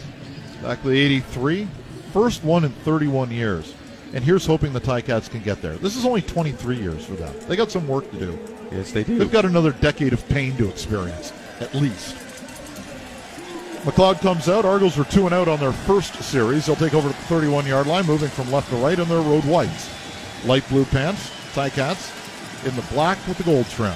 Back 0.62 0.82
to 0.82 0.90
the 0.90 1.00
83. 1.00 1.68
First 2.12 2.44
one 2.44 2.66
in 2.66 2.72
31 2.72 3.32
years. 3.32 3.74
And 4.13 4.24
here's 4.24 4.46
hoping 4.46 4.74
the 4.74 4.82
Ticats 4.82 5.30
can 5.30 5.42
get 5.42 5.62
there. 5.62 5.78
This 5.78 5.96
is 5.96 6.06
only 6.06 6.22
23 6.22 6.75
years 6.75 7.06
for 7.06 7.13
them. 7.13 7.34
They 7.48 7.56
got 7.56 7.72
some 7.72 7.88
work 7.88 8.10
to 8.12 8.20
do. 8.20 8.40
Yes, 8.74 8.92
they 8.92 9.06
do. 9.06 9.18
They've 9.18 9.32
got 9.32 9.46
another 9.46 9.72
decade 9.72 10.12
of 10.12 10.28
pain 10.28 10.56
to 10.58 10.68
experience, 10.68 11.32
at 11.62 11.74
least. 11.74 12.18
McLeod 13.84 14.22
comes 14.22 14.48
out. 14.48 14.64
Argos 14.64 14.96
were 14.96 15.06
2 15.06 15.26
and 15.26 15.34
out 15.34 15.48
on 15.48 15.60
their 15.60 15.72
first 15.72 16.14
series. 16.22 16.66
They'll 16.66 16.76
take 16.76 16.94
over 16.94 17.08
the 17.08 17.14
31 17.14 17.66
yard 17.66 17.88
line, 17.88 18.06
moving 18.06 18.30
from 18.30 18.52
left 18.52 18.70
to 18.70 18.76
right 18.76 18.98
in 18.98 19.08
their 19.08 19.22
road 19.22 19.44
whites. 19.44 19.90
Light 20.46 20.68
blue 20.70 20.86
pants, 20.86 21.32
Ticats 21.54 22.18
in 22.68 22.76
the 22.76 22.84
black 22.94 23.18
with 23.28 23.38
the 23.38 23.44
gold 23.44 23.68
trim. 23.70 23.94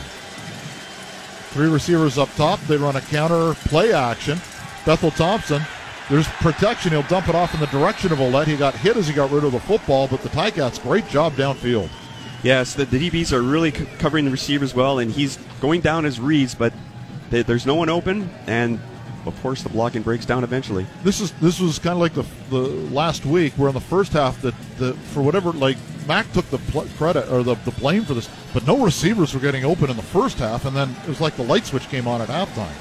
Three 1.52 1.68
receivers 1.68 2.18
up 2.18 2.34
top. 2.36 2.60
They 2.62 2.78
run 2.78 2.96
a 2.96 3.02
counter 3.02 3.54
play 3.54 3.94
action. 3.94 4.40
Bethel 4.86 5.12
Thompson, 5.12 5.62
there's 6.10 6.28
protection. 6.28 6.92
He'll 6.92 7.04
dump 7.04 7.30
it 7.30 7.36
off 7.36 7.54
in 7.54 7.60
the 7.60 7.68
direction 7.68 8.12
of 8.12 8.20
Ouellette. 8.20 8.48
He 8.48 8.58
got 8.58 8.76
hit 8.76 8.98
as 8.98 9.08
he 9.08 9.14
got 9.14 9.32
rid 9.32 9.44
of 9.44 9.52
the 9.52 9.60
football, 9.60 10.08
but 10.08 10.22
the 10.22 10.30
Ticats, 10.30 10.82
great 10.82 11.08
job 11.08 11.34
downfield. 11.34 11.90
Yes, 12.44 12.74
the, 12.74 12.86
the 12.86 13.10
DBs 13.10 13.32
are 13.32 13.42
really 13.42 13.72
c- 13.72 13.86
covering 13.98 14.26
the 14.26 14.32
receivers 14.32 14.76
well, 14.76 15.00
and 15.00 15.12
he's 15.12 15.38
going 15.62 15.82
down 15.82 16.04
his 16.04 16.20
reads, 16.20 16.54
but 16.54 16.74
they, 17.32 17.42
there's 17.42 17.66
no 17.66 17.74
one 17.76 17.90
open, 17.90 18.30
and 18.46 18.80
of 19.26 19.42
course 19.42 19.64
the 19.64 19.70
blocking 19.70 20.02
breaks 20.02 20.26
down 20.26 20.44
eventually. 20.44 20.86
This 21.04 21.20
is 21.22 21.32
this 21.34 21.60
was 21.60 21.80
kind 21.80 21.94
of 21.94 22.00
like 22.00 22.14
the 22.14 22.26
the 22.50 22.68
last 22.94 23.26
week 23.26 23.54
where 23.54 23.70
in 23.70 23.74
the 23.74 23.82
first 23.82 24.14
half 24.14 24.42
that 24.42 24.54
the 24.78 24.94
for 24.94 25.22
whatever 25.22 25.52
like 25.52 25.78
Mac 26.08 26.32
took 26.34 26.50
the 26.50 26.58
pl- 26.58 26.88
credit 26.98 27.32
or 27.32 27.44
the, 27.44 27.56
the 27.66 27.72
blame 27.72 28.04
for 28.04 28.14
this, 28.14 28.30
but 28.54 28.66
no 28.68 28.84
receivers 28.84 29.34
were 29.34 29.40
getting 29.40 29.66
open 29.66 29.90
in 29.90 29.96
the 29.96 30.04
first 30.04 30.38
half, 30.38 30.66
and 30.66 30.76
then 30.76 30.96
it 31.04 31.10
was 31.10 31.22
like 31.22 31.36
the 31.36 31.44
light 31.44 31.66
switch 31.66 31.88
came 31.90 32.08
on 32.08 32.22
at 32.22 32.30
halftime. 32.30 32.74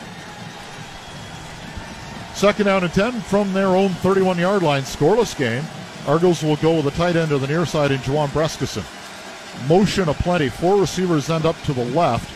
Second 2.35 2.67
down 2.67 2.83
and 2.83 2.93
10 2.93 3.21
from 3.23 3.53
their 3.53 3.69
own 3.69 3.91
31 3.91 4.39
yard 4.39 4.63
line, 4.63 4.83
scoreless 4.83 5.37
game. 5.37 5.63
Argos 6.07 6.43
will 6.43 6.57
go 6.57 6.77
with 6.77 6.87
a 6.87 6.91
tight 6.99 7.17
end 7.17 7.31
to 7.31 7.39
the 7.39 7.47
near 7.47 7.65
side 7.65 7.93
in 7.93 7.99
Juwan 8.01 8.29
Brescacin. 8.29 8.85
Motion 9.69 10.09
aplenty. 10.09 10.49
Four 10.49 10.81
receivers 10.81 11.31
end 11.31 11.47
up 11.47 11.61
to 11.63 11.73
the 11.73 11.85
left. 11.87 12.31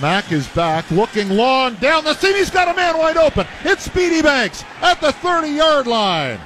Mack 0.00 0.32
is 0.32 0.48
back, 0.48 0.90
looking 0.90 1.28
long 1.28 1.74
down 1.74 2.04
the 2.04 2.14
seam. 2.14 2.34
He's 2.34 2.50
got 2.50 2.68
a 2.68 2.74
man 2.74 2.96
wide 2.96 3.18
open. 3.18 3.46
It's 3.64 3.84
Speedy 3.84 4.22
Banks 4.22 4.64
at 4.80 5.00
the 5.00 5.12
30 5.12 5.48
yard 5.48 5.86
line. 5.86 6.40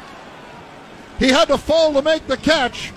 He 1.21 1.29
had 1.29 1.47
to 1.49 1.59
fall 1.59 1.93
to 1.95 2.03
make 2.03 2.27
the 2.27 2.37
catch, 2.37 2.93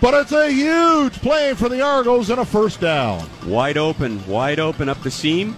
but 0.00 0.14
it's 0.14 0.32
a 0.32 0.50
huge 0.50 1.20
play 1.20 1.52
for 1.52 1.68
the 1.68 1.82
Argos 1.82 2.30
and 2.30 2.40
a 2.40 2.44
first 2.46 2.80
down. 2.80 3.28
Wide 3.44 3.76
open, 3.76 4.26
wide 4.26 4.58
open 4.58 4.88
up 4.88 5.02
the 5.02 5.10
seam. 5.10 5.54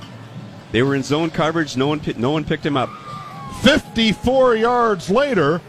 They 0.72 0.82
were 0.82 0.96
in 0.96 1.04
zone 1.04 1.30
coverage. 1.30 1.76
No 1.76 1.86
one, 1.86 2.00
no 2.16 2.32
one 2.32 2.44
picked 2.44 2.66
him 2.66 2.76
up. 2.76 2.90
54 3.62 4.56
yards 4.56 5.08
later, 5.08 5.60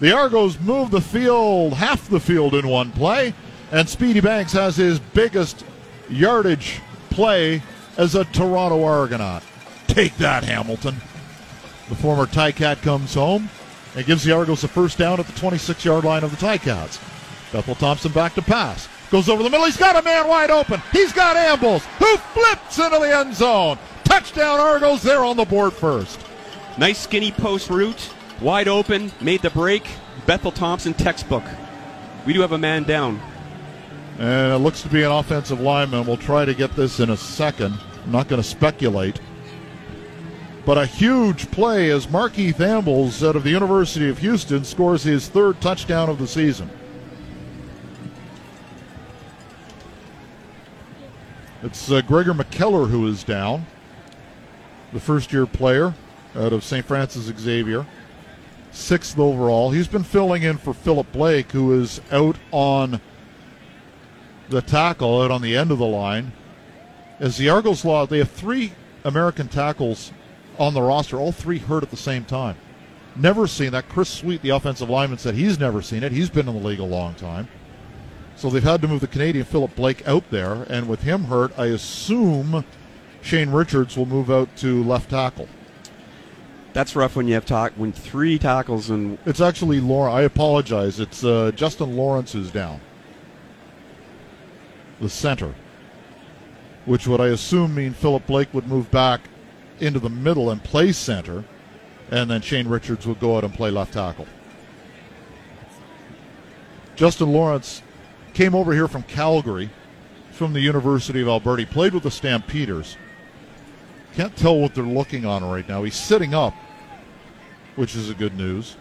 the 0.00 0.12
Argos 0.14 0.60
move 0.60 0.90
the 0.90 1.00
field, 1.00 1.72
half 1.72 2.08
the 2.10 2.20
field 2.20 2.54
in 2.54 2.68
one 2.68 2.92
play, 2.92 3.32
and 3.72 3.88
Speedy 3.88 4.20
Banks 4.20 4.52
has 4.52 4.76
his 4.76 4.98
biggest 4.98 5.64
yardage 6.10 6.80
play 7.08 7.62
as 7.98 8.14
a 8.14 8.24
Toronto 8.24 8.82
Argonaut. 8.84 9.42
Take 9.88 10.16
that, 10.16 10.44
Hamilton. 10.44 10.94
The 11.88 11.96
former 11.96 12.26
Ticat 12.26 12.80
comes 12.82 13.14
home 13.14 13.50
and 13.94 14.06
gives 14.06 14.24
the 14.24 14.32
Argos 14.32 14.64
a 14.64 14.68
first 14.68 14.96
down 14.96 15.20
at 15.20 15.26
the 15.26 15.38
26 15.38 15.84
yard 15.84 16.04
line 16.04 16.24
of 16.24 16.30
the 16.30 16.36
Ticats. 16.36 17.02
Bethel 17.52 17.74
Thompson 17.74 18.12
back 18.12 18.34
to 18.34 18.42
pass. 18.42 18.88
Goes 19.10 19.28
over 19.28 19.42
the 19.42 19.50
middle. 19.50 19.66
He's 19.66 19.76
got 19.76 19.96
a 19.96 20.02
man 20.02 20.28
wide 20.28 20.50
open. 20.50 20.82
He's 20.92 21.12
got 21.12 21.36
Ambles, 21.36 21.84
who 21.98 22.16
flips 22.16 22.78
into 22.78 22.98
the 22.98 23.16
end 23.16 23.34
zone. 23.34 23.78
Touchdown, 24.04 24.60
Argos. 24.60 25.02
They're 25.02 25.24
on 25.24 25.36
the 25.36 25.44
board 25.44 25.72
first. 25.72 26.20
Nice 26.76 26.98
skinny 26.98 27.32
post 27.32 27.70
route, 27.70 28.12
wide 28.40 28.68
open, 28.68 29.10
made 29.20 29.42
the 29.42 29.50
break. 29.50 29.88
Bethel 30.26 30.52
Thompson 30.52 30.92
textbook. 30.92 31.44
We 32.26 32.34
do 32.34 32.42
have 32.42 32.52
a 32.52 32.58
man 32.58 32.82
down. 32.82 33.20
And 34.18 34.52
it 34.52 34.58
looks 34.58 34.82
to 34.82 34.88
be 34.88 35.02
an 35.02 35.10
offensive 35.10 35.60
lineman. 35.60 36.06
We'll 36.06 36.16
try 36.18 36.44
to 36.44 36.52
get 36.52 36.76
this 36.76 37.00
in 37.00 37.08
a 37.08 37.16
second. 37.16 37.78
I'm 38.08 38.12
not 38.12 38.26
going 38.26 38.40
to 38.40 38.48
speculate. 38.48 39.20
But 40.64 40.78
a 40.78 40.86
huge 40.86 41.50
play 41.50 41.90
as 41.90 42.06
Markeith 42.06 42.58
Ambles 42.58 43.22
out 43.22 43.36
of 43.36 43.44
the 43.44 43.50
University 43.50 44.08
of 44.08 44.16
Houston 44.16 44.64
scores 44.64 45.02
his 45.02 45.28
third 45.28 45.60
touchdown 45.60 46.08
of 46.08 46.18
the 46.18 46.26
season. 46.26 46.70
It's 51.62 51.90
uh, 51.90 52.00
Gregor 52.00 52.32
MacKellar 52.32 52.88
who 52.88 53.06
is 53.06 53.22
down, 53.24 53.66
the 54.94 55.00
first 55.00 55.30
year 55.30 55.44
player 55.44 55.92
out 56.34 56.54
of 56.54 56.64
St. 56.64 56.86
Francis 56.86 57.24
Xavier 57.38 57.84
sixth 58.70 59.18
overall. 59.18 59.70
He's 59.70 59.86
been 59.86 60.02
filling 60.02 60.44
in 60.44 60.56
for 60.56 60.72
Philip 60.72 61.12
Blake, 61.12 61.52
who 61.52 61.78
is 61.78 62.00
out 62.10 62.36
on 62.52 63.02
the 64.48 64.62
tackle, 64.62 65.20
out 65.20 65.30
on 65.30 65.42
the 65.42 65.54
end 65.54 65.70
of 65.70 65.78
the 65.78 65.86
line. 65.86 66.32
As 67.20 67.36
the 67.36 67.48
Argos 67.48 67.84
law, 67.84 68.06
they 68.06 68.18
have 68.18 68.30
three 68.30 68.72
American 69.04 69.48
tackles 69.48 70.12
on 70.58 70.74
the 70.74 70.82
roster, 70.82 71.18
all 71.18 71.32
three 71.32 71.58
hurt 71.58 71.82
at 71.82 71.90
the 71.90 71.96
same 71.96 72.24
time. 72.24 72.56
Never 73.16 73.46
seen 73.46 73.72
that. 73.72 73.88
Chris 73.88 74.08
Sweet, 74.08 74.42
the 74.42 74.50
offensive 74.50 74.88
lineman, 74.88 75.18
said 75.18 75.34
he's 75.34 75.58
never 75.58 75.82
seen 75.82 76.02
it. 76.04 76.12
He's 76.12 76.30
been 76.30 76.48
in 76.48 76.54
the 76.54 76.66
league 76.66 76.78
a 76.78 76.84
long 76.84 77.14
time. 77.14 77.48
So 78.36 78.48
they've 78.48 78.62
had 78.62 78.80
to 78.82 78.88
move 78.88 79.00
the 79.00 79.08
Canadian 79.08 79.44
Philip 79.44 79.74
Blake 79.74 80.06
out 80.06 80.30
there, 80.30 80.62
and 80.70 80.88
with 80.88 81.02
him 81.02 81.24
hurt, 81.24 81.52
I 81.58 81.66
assume 81.66 82.64
Shane 83.20 83.50
Richards 83.50 83.96
will 83.96 84.06
move 84.06 84.30
out 84.30 84.54
to 84.58 84.84
left 84.84 85.10
tackle. 85.10 85.48
That's 86.72 86.94
rough 86.94 87.16
when 87.16 87.26
you 87.26 87.34
have 87.34 87.46
talk 87.46 87.72
when 87.72 87.90
three 87.90 88.38
tackles 88.38 88.90
and 88.90 89.18
It's 89.26 89.40
actually 89.40 89.80
Laura. 89.80 90.12
I 90.12 90.22
apologize. 90.22 91.00
It's 91.00 91.24
uh, 91.24 91.50
Justin 91.56 91.96
Lawrence 91.96 92.32
who's 92.32 92.52
down. 92.52 92.80
The 95.00 95.08
center. 95.08 95.54
Which 96.88 97.06
would 97.06 97.20
I 97.20 97.26
assume 97.26 97.74
mean 97.74 97.92
Philip 97.92 98.26
Blake 98.26 98.54
would 98.54 98.66
move 98.66 98.90
back 98.90 99.20
into 99.78 100.00
the 100.00 100.08
middle 100.08 100.50
and 100.50 100.64
play 100.64 100.92
center, 100.92 101.44
and 102.10 102.30
then 102.30 102.40
Shane 102.40 102.66
Richards 102.66 103.06
would 103.06 103.20
go 103.20 103.36
out 103.36 103.44
and 103.44 103.52
play 103.52 103.70
left 103.70 103.92
tackle. 103.92 104.26
Justin 106.96 107.30
Lawrence 107.30 107.82
came 108.32 108.54
over 108.54 108.72
here 108.72 108.88
from 108.88 109.02
Calgary, 109.02 109.68
from 110.32 110.54
the 110.54 110.62
University 110.62 111.20
of 111.20 111.28
Alberta. 111.28 111.60
He 111.60 111.66
played 111.66 111.92
with 111.92 112.04
the 112.04 112.10
Stampeders. 112.10 112.96
Can't 114.14 114.34
tell 114.34 114.58
what 114.58 114.74
they're 114.74 114.82
looking 114.82 115.26
on 115.26 115.44
right 115.44 115.68
now. 115.68 115.82
He's 115.82 115.94
sitting 115.94 116.32
up, 116.32 116.54
which 117.76 117.94
is 117.94 118.08
a 118.08 118.14
good 118.14 118.34
news. 118.34 118.78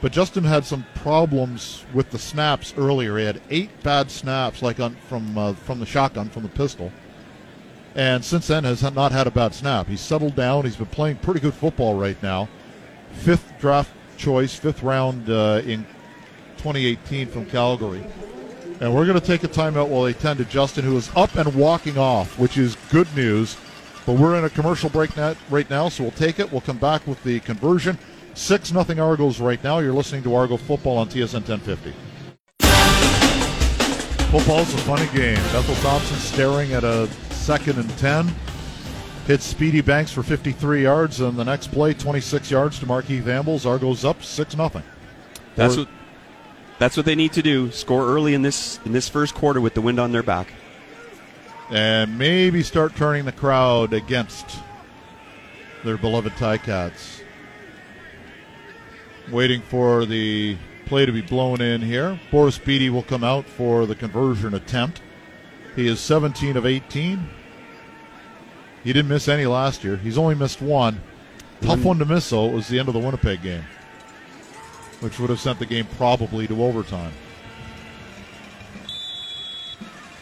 But 0.00 0.12
Justin 0.12 0.44
had 0.44 0.64
some 0.64 0.86
problems 0.94 1.84
with 1.92 2.10
the 2.10 2.18
snaps 2.18 2.72
earlier. 2.78 3.18
He 3.18 3.26
had 3.26 3.42
eight 3.50 3.82
bad 3.82 4.10
snaps, 4.10 4.62
like 4.62 4.80
on 4.80 4.96
from 5.10 5.36
uh, 5.36 5.52
from 5.52 5.78
the 5.78 5.86
shotgun, 5.86 6.30
from 6.30 6.44
the 6.44 6.48
pistol, 6.48 6.90
and 7.94 8.24
since 8.24 8.46
then 8.46 8.64
has 8.64 8.82
not 8.94 9.12
had 9.12 9.26
a 9.26 9.30
bad 9.30 9.54
snap. 9.54 9.86
He's 9.86 10.00
settled 10.00 10.36
down. 10.36 10.64
He's 10.64 10.76
been 10.76 10.86
playing 10.86 11.16
pretty 11.16 11.40
good 11.40 11.54
football 11.54 11.98
right 11.98 12.20
now. 12.22 12.48
Fifth 13.12 13.52
draft 13.58 13.90
choice, 14.16 14.54
fifth 14.54 14.82
round 14.82 15.28
uh, 15.30 15.62
in 15.64 15.84
2018 16.58 17.28
from 17.28 17.46
Calgary. 17.46 18.04
And 18.80 18.94
we're 18.94 19.06
going 19.06 19.18
to 19.18 19.26
take 19.26 19.42
a 19.42 19.48
timeout 19.48 19.88
while 19.88 20.04
they 20.04 20.12
tend 20.12 20.38
to 20.38 20.44
Justin, 20.44 20.84
who 20.84 20.96
is 20.96 21.10
up 21.16 21.34
and 21.34 21.52
walking 21.54 21.98
off, 21.98 22.38
which 22.38 22.56
is 22.56 22.76
good 22.90 23.08
news. 23.16 23.56
But 24.06 24.14
we're 24.14 24.38
in 24.38 24.44
a 24.44 24.50
commercial 24.50 24.88
break 24.88 25.10
right 25.50 25.68
now, 25.68 25.88
so 25.88 26.04
we'll 26.04 26.12
take 26.12 26.38
it. 26.38 26.50
We'll 26.52 26.60
come 26.60 26.78
back 26.78 27.06
with 27.06 27.22
the 27.24 27.40
conversion. 27.40 27.98
6 28.34 28.72
nothing 28.72 29.00
Argos 29.00 29.40
right 29.40 29.62
now. 29.64 29.80
You're 29.80 29.92
listening 29.92 30.22
to 30.22 30.34
Argo 30.34 30.56
Football 30.56 30.98
on 30.98 31.08
TSN 31.08 31.48
1050. 31.48 31.92
Football's 34.30 34.72
a 34.74 34.78
funny 34.78 35.06
game. 35.08 35.36
Bethel 35.52 35.74
Thompson 35.76 36.16
staring 36.18 36.72
at 36.72 36.84
a 36.84 37.08
second 37.48 37.78
and 37.78 37.88
10. 37.96 38.28
Hits 39.26 39.46
Speedy 39.46 39.80
Banks 39.80 40.12
for 40.12 40.22
53 40.22 40.82
yards, 40.82 41.20
and 41.20 41.34
the 41.38 41.44
next 41.46 41.68
play, 41.68 41.94
26 41.94 42.50
yards 42.50 42.78
to 42.78 42.84
Markeith 42.84 43.26
Ambles. 43.26 43.64
Argos 43.64 44.04
up 44.04 44.22
6 44.22 44.54
nothing. 44.54 44.82
that's 45.56 45.74
Or- 45.76 45.80
what 45.80 45.88
that's 46.78 46.94
what 46.94 47.06
they 47.06 47.14
need 47.14 47.32
to 47.32 47.40
do. 47.42 47.70
Score 47.70 48.06
early 48.06 48.34
in 48.34 48.42
this 48.42 48.78
in 48.84 48.92
this 48.92 49.08
first 49.08 49.34
quarter 49.34 49.62
with 49.62 49.72
the 49.72 49.80
wind 49.80 49.98
on 49.98 50.12
their 50.12 50.22
back. 50.22 50.52
and 51.70 52.18
maybe 52.18 52.62
start 52.62 52.94
turning 52.96 53.24
the 53.24 53.32
crowd 53.32 53.94
against 53.94 54.58
their 55.84 55.96
beloved 55.96 56.32
Ticats. 56.34 57.20
Waiting 59.30 59.62
for 59.62 60.04
the 60.04 60.56
play 60.84 61.06
to 61.06 61.12
be 61.12 61.22
blown 61.22 61.62
in 61.62 61.80
here. 61.80 62.20
Boris 62.30 62.58
Bede 62.58 62.90
will 62.90 63.02
come 63.02 63.24
out 63.24 63.46
for 63.46 63.86
the 63.86 63.94
conversion 63.94 64.52
attempt. 64.54 65.00
He 65.76 65.86
is 65.86 66.00
17 66.00 66.56
of 66.56 66.66
18. 66.66 67.28
He 68.84 68.92
didn't 68.92 69.08
miss 69.08 69.28
any 69.28 69.46
last 69.46 69.84
year. 69.84 69.96
He's 69.96 70.18
only 70.18 70.34
missed 70.34 70.62
one. 70.62 71.00
Tough 71.60 71.82
one 71.82 71.98
to 71.98 72.04
miss, 72.04 72.30
though. 72.30 72.46
Was 72.46 72.68
the 72.68 72.78
end 72.78 72.88
of 72.88 72.94
the 72.94 73.00
Winnipeg 73.00 73.42
game, 73.42 73.64
which 75.00 75.18
would 75.18 75.30
have 75.30 75.40
sent 75.40 75.58
the 75.58 75.66
game 75.66 75.86
probably 75.96 76.46
to 76.46 76.64
overtime. 76.64 77.12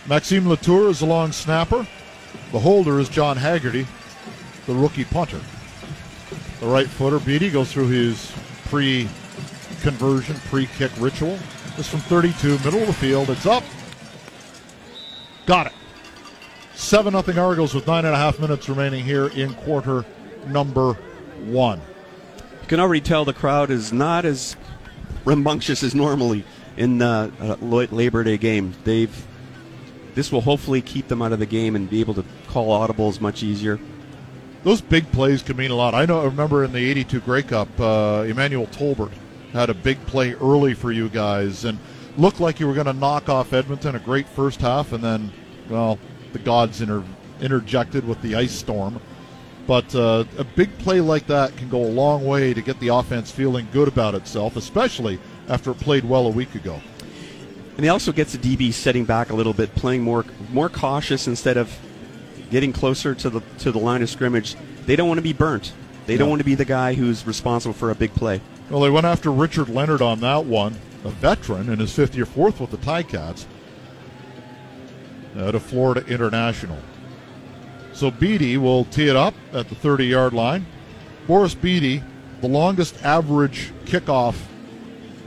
Maxime 0.09 0.49
Latour 0.49 0.89
is 0.89 1.01
the 1.01 1.07
long 1.07 1.33
snapper. 1.33 1.87
The 2.53 2.61
holder 2.61 3.01
is 3.01 3.09
John 3.09 3.37
Haggerty, 3.37 3.87
the 4.67 4.75
rookie 4.75 5.05
punter. 5.05 5.41
The 6.61 6.67
right 6.67 6.87
footer, 6.87 7.19
Bede, 7.19 7.53
goes 7.53 7.73
through 7.73 7.89
his 7.89 8.33
pre 8.67 9.09
conversion, 9.83 10.37
pre 10.49 10.67
kick 10.67 10.93
ritual. 10.99 11.39
This 11.77 11.89
from 11.89 12.01
32, 12.01 12.59
middle 12.65 12.81
of 12.81 12.87
the 12.87 12.93
field. 12.95 13.29
It's 13.29 13.47
up. 13.47 13.63
Got 15.45 15.67
it. 15.67 15.73
7 16.77 17.11
0 17.23 17.43
Argos 17.43 17.75
with 17.75 17.87
nine 17.87 18.05
and 18.05 18.15
a 18.15 18.19
half 18.19 18.39
minutes 18.39 18.69
remaining 18.69 19.03
here 19.03 19.29
in 19.29 19.55
quarter 19.55 20.05
number 20.47 20.93
one. 21.47 21.81
You 22.61 22.69
can 22.69 22.81
already 22.81 23.01
tell 23.01 23.25
the 23.25 23.33
crowd 23.33 23.71
is 23.71 23.95
not 23.95 24.27
as 24.27 24.57
rambunctious 25.25 25.83
as 25.83 25.95
normally 25.95 26.45
in 26.77 26.99
the 26.99 27.33
uh, 27.41 27.57
Labor 27.63 28.23
Day 28.25 28.37
game. 28.37 28.75
They've 28.85 29.27
this 30.15 30.31
will 30.31 30.43
hopefully 30.43 30.83
keep 30.83 31.09
them 31.09 31.23
out 31.23 31.33
of 31.33 31.39
the 31.39 31.47
game 31.47 31.77
and 31.77 31.89
be 31.89 32.01
able 32.01 32.15
to 32.15 32.25
call 32.49 32.79
audibles 32.79 33.23
much 33.23 33.43
easier. 33.43 33.81
Those 34.63 34.83
big 34.83 35.11
plays 35.13 35.43
can 35.43 35.57
mean 35.57 35.71
a 35.71 35.75
lot. 35.75 35.95
I 35.95 36.05
know. 36.05 36.21
I 36.21 36.25
remember 36.25 36.63
in 36.63 36.73
the 36.73 36.91
'82 36.91 37.21
Grey 37.21 37.43
Cup, 37.43 37.69
uh, 37.81 38.27
Emmanuel 38.29 38.67
Tolbert 38.67 39.13
had 39.55 39.71
a 39.71 39.75
big 39.75 40.05
play 40.05 40.35
early 40.35 40.75
for 40.75 40.93
you 40.93 41.09
guys 41.09 41.65
and 41.65 41.79
looked 42.19 42.39
like 42.39 42.61
you 42.61 42.67
were 42.67 42.75
going 42.75 42.87
to 42.87 42.93
knock 42.93 43.31
off 43.31 43.55
Edmonton. 43.55 43.95
A 43.95 43.99
great 43.99 44.29
first 44.29 44.61
half, 44.61 44.93
and 44.93 45.03
then, 45.03 45.33
well, 45.71 45.99
the 46.37 46.45
gods 46.45 46.81
inter- 46.81 47.05
interjected 47.41 48.07
with 48.07 48.21
the 48.23 48.35
ice 48.35 48.53
storm. 48.53 49.01
But 49.67 49.95
uh, 49.95 50.25
a 50.39 50.45
big 50.45 50.77
play 50.79 51.01
like 51.01 51.27
that 51.27 51.57
can 51.57 51.69
go 51.69 51.83
a 51.83 51.89
long 51.89 52.25
way 52.25 52.55
to 52.55 52.61
get 52.61 52.79
the 52.79 52.89
offense 52.89 53.31
feeling 53.31 53.67
good 53.73 53.89
about 53.89 54.15
itself, 54.15 54.57
especially 54.57 55.19
after 55.49 55.73
it 55.73 55.81
played 55.81 56.05
well 56.05 56.27
a 56.27 56.31
week 56.31 56.55
ago. 56.55 56.81
And 57.77 57.85
he 57.85 57.89
also 57.89 58.13
gets 58.13 58.33
the 58.33 58.39
DB 58.39 58.73
setting 58.73 59.05
back 59.05 59.31
a 59.31 59.35
little 59.35 59.53
bit, 59.53 59.75
playing 59.75 60.03
more 60.03 60.25
more 60.51 60.69
cautious 60.69 61.27
instead 61.27 61.57
of 61.57 61.77
getting 62.51 62.73
closer 62.73 63.15
to 63.15 63.29
the 63.29 63.41
to 63.59 63.73
the 63.73 63.79
line 63.79 64.03
of 64.03 64.09
scrimmage. 64.09 64.55
They 64.87 64.95
don't 64.95 65.09
want 65.09 65.19
to 65.19 65.23
be 65.23 65.33
burnt. 65.33 65.73
They 66.07 66.17
don't 66.17 66.29
want 66.29 66.39
to 66.41 66.45
be 66.45 66.55
the 66.55 66.65
guy 66.65 66.95
who's 66.95 67.27
responsible 67.27 67.75
for 67.75 67.91
a 67.91 67.95
big 67.97 68.15
play. 68.15 68.41
Well, 68.71 68.81
they 68.81 68.91
went 68.91 69.07
after 69.07 69.33
Richard 69.33 69.69
Leonard 69.69 70.01
on 70.01 70.21
that 70.21 70.45
one, 70.45 70.77
a 71.05 71.09
veteran 71.09 71.69
in 71.69 71.81
his 71.81 71.93
fifth 71.93 72.15
year, 72.15 72.25
fourth 72.25 72.61
with 72.61 72.71
the 72.71 72.77
Ticats, 72.77 73.47
Uh, 75.37 75.47
out 75.47 75.55
of 75.55 75.63
Florida 75.63 76.05
International. 76.07 76.79
So 77.93 78.11
Bede 78.11 78.59
will 78.59 78.85
tee 78.87 79.09
it 79.09 79.17
up 79.17 79.35
at 79.53 79.69
the 79.69 79.75
30 79.75 80.07
yard 80.07 80.33
line. 80.33 80.67
Boris 81.27 81.55
Bede, 81.55 82.03
the 82.41 82.49
longest 82.49 83.03
average 83.05 83.73
kickoff 83.85 84.37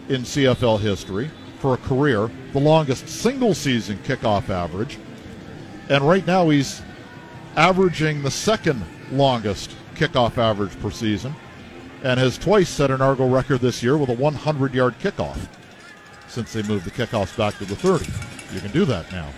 in 0.08 0.22
CFL 0.22 0.80
history 0.80 1.30
for 1.60 1.74
a 1.74 1.78
career, 1.78 2.30
the 2.54 2.60
longest 2.60 3.08
single 3.10 3.54
season 3.54 3.98
kickoff 4.00 4.50
average. 4.50 4.98
And 5.90 6.08
right 6.08 6.26
now 6.26 6.50
he's 6.50 6.82
averaging 7.56 8.22
the 8.22 8.32
second 8.32 8.84
longest 9.12 9.76
kickoff 9.96 10.38
average 10.38 10.80
per 10.80 10.92
season 10.92 11.36
and 12.04 12.20
has 12.20 12.38
twice 12.38 12.70
set 12.70 12.92
an 12.92 13.02
Argo 13.02 13.28
record 13.28 13.60
this 13.60 13.84
year 13.84 13.98
with 13.98 14.10
a 14.10 14.14
100 14.14 14.74
yard 14.74 14.96
kickoff 15.00 15.48
since 16.28 16.54
they 16.54 16.62
moved 16.64 16.86
the 16.86 16.92
kickoffs 16.92 17.36
back 17.36 17.58
to 17.58 17.66
the 17.66 17.76
30. 17.76 18.06
You 18.54 18.62
can 18.62 18.72
do 18.72 18.86
that 18.86 19.12
now. 19.12 19.30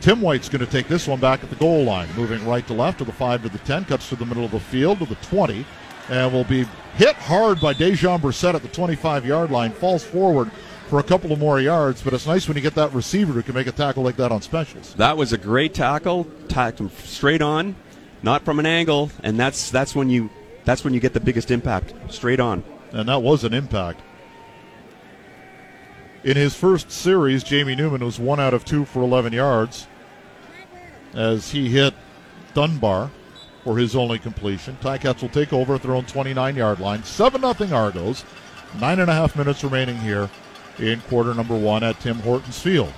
Tim 0.00 0.22
White's 0.22 0.48
going 0.48 0.64
to 0.64 0.70
take 0.70 0.88
this 0.88 1.06
one 1.06 1.20
back 1.20 1.42
at 1.44 1.50
the 1.50 1.56
goal 1.56 1.84
line, 1.84 2.08
moving 2.16 2.44
right 2.46 2.66
to 2.66 2.72
left 2.72 2.98
to 2.98 3.04
the 3.04 3.12
5 3.12 3.42
to 3.42 3.48
the 3.50 3.58
10, 3.58 3.84
cuts 3.84 4.08
to 4.08 4.16
the 4.16 4.24
middle 4.24 4.44
of 4.44 4.50
the 4.50 4.60
field 4.60 4.98
to 5.00 5.04
the 5.04 5.14
20, 5.16 5.66
and 6.08 6.32
will 6.32 6.44
be 6.44 6.66
hit 6.94 7.14
hard 7.16 7.60
by 7.60 7.74
Dejon 7.74 8.20
Brissett 8.20 8.54
at 8.54 8.62
the 8.62 8.68
25 8.68 9.26
yard 9.26 9.50
line, 9.50 9.72
falls 9.72 10.02
forward 10.02 10.50
for 10.88 10.98
a 10.98 11.02
couple 11.02 11.32
of 11.32 11.38
more 11.38 11.60
yards, 11.60 12.02
but 12.02 12.14
it's 12.14 12.26
nice 12.26 12.48
when 12.48 12.56
you 12.56 12.62
get 12.62 12.74
that 12.74 12.92
receiver 12.94 13.32
who 13.32 13.42
can 13.42 13.54
make 13.54 13.66
a 13.66 13.72
tackle 13.72 14.02
like 14.02 14.16
that 14.16 14.32
on 14.32 14.40
specials. 14.40 14.94
That 14.94 15.16
was 15.16 15.32
a 15.32 15.38
great 15.38 15.74
tackle, 15.74 16.26
tacked 16.48 16.80
him 16.80 16.90
straight 17.04 17.42
on, 17.42 17.76
not 18.22 18.44
from 18.44 18.58
an 18.58 18.66
angle, 18.66 19.10
and 19.22 19.38
that's 19.38 19.70
that's 19.70 19.94
when 19.94 20.10
you 20.10 20.30
that's 20.64 20.82
when 20.82 20.94
you 20.94 21.00
get 21.00 21.12
the 21.12 21.20
biggest 21.20 21.50
impact, 21.50 21.94
straight 22.12 22.40
on. 22.40 22.64
And 22.92 23.08
that 23.08 23.22
was 23.22 23.44
an 23.44 23.54
impact. 23.54 24.00
In 26.22 26.36
his 26.36 26.54
first 26.54 26.90
series, 26.90 27.42
Jamie 27.42 27.74
Newman 27.74 28.04
was 28.04 28.18
one 28.18 28.40
out 28.40 28.52
of 28.52 28.64
two 28.64 28.84
for 28.84 29.02
11 29.02 29.32
yards 29.32 29.86
as 31.14 31.50
he 31.50 31.70
hit 31.70 31.94
Dunbar 32.52 33.10
for 33.64 33.78
his 33.78 33.96
only 33.96 34.18
completion. 34.18 34.76
Ticats 34.82 35.22
will 35.22 35.30
take 35.30 35.52
over 35.52 35.74
at 35.74 35.82
their 35.82 35.94
own 35.94 36.04
29 36.04 36.56
yard 36.56 36.78
line. 36.78 37.02
7 37.04 37.40
0 37.40 37.74
Argos. 37.74 38.24
Nine 38.78 39.00
and 39.00 39.10
a 39.10 39.14
half 39.14 39.34
minutes 39.34 39.64
remaining 39.64 39.96
here 39.96 40.28
in 40.78 41.00
quarter 41.02 41.34
number 41.34 41.56
one 41.56 41.82
at 41.82 41.98
Tim 42.00 42.18
Hortons 42.18 42.60
Field. 42.60 42.92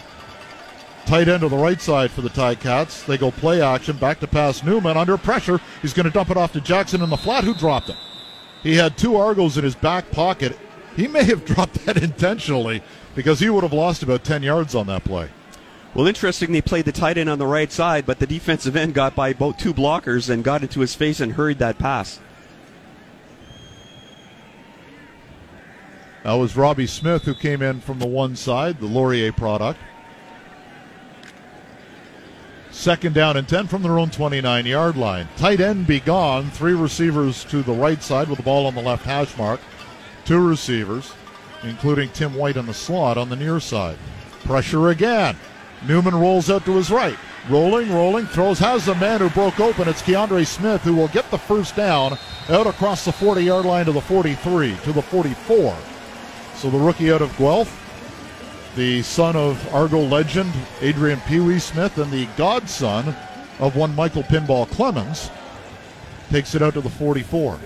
Tight 1.07 1.29
end 1.29 1.40
to 1.40 1.49
the 1.49 1.57
right 1.57 1.81
side 1.81 2.11
for 2.11 2.23
the 2.23 2.29
Ticats. 2.29 3.07
They 3.07 3.18
go 3.18 3.31
play 3.31 3.62
action, 3.62 3.97
back 3.97 4.20
to 4.20 4.27
pass 4.27 4.62
Newman 4.62 4.97
under 4.97 5.16
pressure. 5.16 5.61
He's 5.81 5.92
going 5.92 6.05
to 6.05 6.12
dump 6.12 6.31
it 6.31 6.37
off 6.37 6.53
to 6.53 6.61
Jackson 6.61 7.03
in 7.03 7.11
the 7.11 7.16
flat, 7.16 7.44
who 7.44 7.55
dropped 7.55 7.88
it. 7.88 7.97
He 8.62 8.75
had 8.75 8.99
two 8.99 9.16
Argos 9.16 9.57
in 9.57 9.64
his 9.64 9.75
back 9.75 10.11
pocket. 10.11 10.59
He 10.94 11.09
may 11.09 11.25
have 11.25 11.44
dropped 11.47 11.87
that 11.87 11.97
intentionally 11.97 12.83
because 13.14 13.40
he 13.40 13.51
would 13.51 13.62
have 13.62 13.72
lost 13.72 14.03
about 14.03 14.25
10 14.25 14.42
yards 14.42 14.75
on 14.75 14.87
that 14.87 15.05
play. 15.05 15.29
Well, 15.94 16.07
interesting, 16.07 16.53
they 16.53 16.62
played 16.62 16.87
the 16.87 16.92
tight 16.92 17.18
end 17.18 17.29
on 17.29 17.38
the 17.38 17.46
right 17.46 17.70
side, 17.70 18.07
but 18.07 18.18
the 18.18 18.27
defensive 18.27 18.77
end 18.77 18.94
got 18.94 19.14
by 19.14 19.35
both 19.35 19.59
two 19.59 19.75
blockers 19.75 20.31
and 20.31 20.42
got 20.42 20.62
into 20.62 20.81
his 20.81 20.94
face 20.94 21.20
and 21.20 21.33
hurried 21.33 21.59
that 21.59 21.79
pass. 21.79 22.18
That 26.25 26.35
was 26.35 26.57
Robbie 26.57 26.87
Smith 26.87 27.25
who 27.25 27.35
came 27.35 27.62
in 27.62 27.81
from 27.81 27.98
the 27.98 28.07
one 28.07 28.37
side, 28.37 28.79
the 28.79 28.87
Laurier 28.87 29.33
product. 29.33 29.79
Second 32.70 33.14
down 33.14 33.37
and 33.37 33.46
10 33.46 33.66
from 33.66 33.83
their 33.83 33.98
own 33.98 34.09
29 34.09 34.64
yard 34.64 34.96
line. 34.96 35.29
Tight 35.37 35.61
end 35.61 35.87
be 35.87 36.01
gone. 36.01 36.51
Three 36.51 36.72
receivers 36.72 37.44
to 37.44 37.62
the 37.62 37.72
right 37.72 38.03
side 38.03 38.29
with 38.29 38.38
the 38.38 38.44
ball 38.44 38.66
on 38.66 38.75
the 38.75 38.81
left 38.81 39.05
hash 39.05 39.37
mark. 39.37 39.61
Two 40.25 40.40
receivers, 40.40 41.12
including 41.62 42.11
Tim 42.11 42.35
White 42.35 42.57
on 42.57 42.66
the 42.66 42.75
slot 42.75 43.18
on 43.18 43.29
the 43.29 43.37
near 43.37 43.61
side. 43.61 43.98
Pressure 44.44 44.88
again. 44.90 45.37
Newman 45.87 46.14
rolls 46.14 46.51
out 46.51 46.64
to 46.64 46.77
his 46.77 46.90
right. 46.90 47.16
Rolling, 47.48 47.92
rolling, 47.92 48.27
throws, 48.27 48.61
has 48.61 48.87
the 48.87 48.94
man 48.94 49.20
who 49.20 49.29
broke 49.31 49.59
open. 49.59 49.88
It's 49.88 50.03
Kiondre 50.03 50.46
Smith 50.46 50.83
who 50.83 50.94
will 50.94 51.09
get 51.09 51.29
the 51.31 51.38
first 51.38 51.75
down 51.75 52.16
out 52.48 52.66
across 52.68 53.05
the 53.05 53.12
40 53.12 53.42
yard 53.42 53.64
line 53.64 53.87
to 53.87 53.92
the 53.92 54.01
43, 54.01 54.77
to 54.85 54.92
the 54.92 55.03
44. 55.03 55.77
So 56.55 56.70
the 56.70 56.79
rookie 56.79 57.12
out 57.12 57.20
of 57.22 57.37
Guelph, 57.37 57.79
the 58.77 59.03
son 59.03 59.35
of 59.35 59.75
Argo 59.75 60.01
legend 60.01 60.53
Adrion 60.81 61.20
Pee 61.27 61.40
Wee 61.40 61.59
Smith, 61.59 61.98
and 61.98 62.12
the 62.12 62.29
godson 62.37 63.14
of 63.59 63.75
one 63.75 63.94
Michael 63.96 64.22
Pinball 64.22 64.70
Clemens, 64.70 65.31
takes 66.31 66.55
it 66.55 66.62
out 66.62 66.75
to 66.75 66.81
the 66.81 66.90
44. 66.90 67.59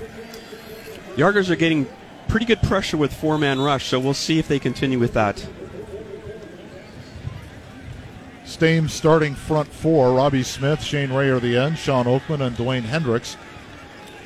The 1.16 1.22
Argos 1.22 1.50
are 1.50 1.56
getting 1.56 1.86
pretty 2.36 2.54
good 2.54 2.68
pressure 2.68 2.98
with 2.98 3.14
four 3.14 3.38
man 3.38 3.58
rush, 3.58 3.86
so 3.86 3.98
we'll 3.98 4.12
see 4.12 4.38
if 4.38 4.46
they 4.46 4.58
continue 4.58 4.98
with 4.98 5.14
that. 5.14 5.48
Stames 8.44 8.92
starting 8.92 9.34
front 9.34 9.66
four. 9.68 10.12
Robbie 10.12 10.42
Smith, 10.42 10.82
Shane 10.82 11.10
Ray 11.10 11.30
are 11.30 11.40
the 11.40 11.56
end. 11.56 11.78
Sean 11.78 12.04
Oakman 12.04 12.46
and 12.46 12.54
Dwayne 12.54 12.82
Hendricks 12.82 13.38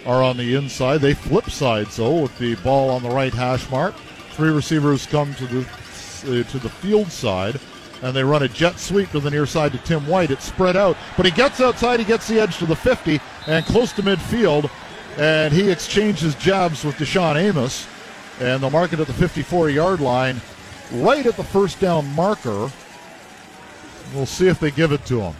are 0.05 0.25
on 0.25 0.37
the 0.37 0.57
inside. 0.57 1.03
They 1.03 1.14
flip 1.14 1.51
sides 1.51 1.99
though 1.99 2.23
with 2.23 2.37
the 2.38 2.57
ball 2.57 2.90
on 2.90 3.05
the 3.05 3.11
right 3.11 3.33
hash 3.33 3.70
mark. 3.70 3.94
Three 4.33 4.51
receivers 4.51 5.07
come 5.07 5.33
to 5.37 5.46
the 5.46 5.61
uh, 5.61 6.51
to 6.51 6.59
the 6.59 6.68
field 6.68 7.12
side, 7.12 7.61
and 8.03 8.12
they 8.12 8.25
run 8.25 8.42
a 8.42 8.49
jet 8.49 8.81
sweep 8.81 9.12
to 9.12 9.20
the 9.20 9.31
near 9.31 9.46
side 9.46 9.70
to 9.70 9.79
Tim 9.79 10.05
White. 10.09 10.33
It's 10.33 10.46
spread 10.46 10.77
out, 10.77 10.96
but 11.16 11.27
he 11.27 11.31
gets 11.31 11.61
outside. 11.61 12.01
He 12.01 12.07
gets 12.07 12.27
the 12.27 12.40
edge 12.40 12.59
to 12.59 12.66
the 12.66 12.75
50 12.75 13.20
and 13.46 13.64
close 13.66 13.92
to 13.92 14.03
midfield, 14.03 14.68
and 15.16 15.55
he 15.55 15.70
exchanges 15.70 16.35
jabs 16.35 16.85
with 16.85 16.96
Deshaun 16.96 17.37
Amos, 17.37 17.87
and 18.40 18.62
they'll 18.62 18.70
mark 18.70 18.92
it 18.92 19.00
at 19.00 19.07
the 19.07 19.12
54-yard 19.12 20.00
line, 20.00 20.40
right 20.92 21.24
at 21.26 21.37
the 21.37 21.44
first 21.44 21.79
down 21.81 22.07
marker. 22.14 22.70
We'll 24.14 24.26
see 24.26 24.48
if 24.48 24.59
they 24.59 24.70
give 24.70 24.92
it 24.92 25.05
to 25.07 25.20
him. 25.20 25.35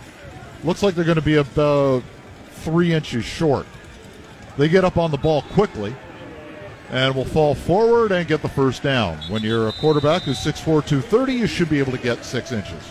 Looks 0.63 0.83
like 0.83 0.95
they're 0.95 1.05
going 1.05 1.17
to 1.17 1.23
be 1.23 1.37
about 1.37 2.05
three 2.51 2.93
inches 2.93 3.25
short. 3.25 3.67
They 4.57 4.69
get 4.69 4.85
up 4.85 4.97
on 4.99 5.11
the 5.11 5.17
ball 5.17 5.43
quickly 5.43 5.95
and 6.91 7.15
will 7.15 7.25
fall 7.25 7.55
forward 7.55 8.13
and 8.13 8.29
get 8.29 8.43
the 8.43 8.49
first 8.49 8.83
down. 8.83 9.17
When 9.29 9.43
you're 9.43 9.69
a 9.69 9.73
quarterback 9.73 10.23
who's 10.23 10.39
6'4, 10.39 10.65
230, 10.65 11.33
you 11.33 11.47
should 11.47 11.71
be 11.71 11.79
able 11.79 11.93
to 11.93 11.99
get 11.99 12.25
six 12.25 12.53
inches. 12.53 12.91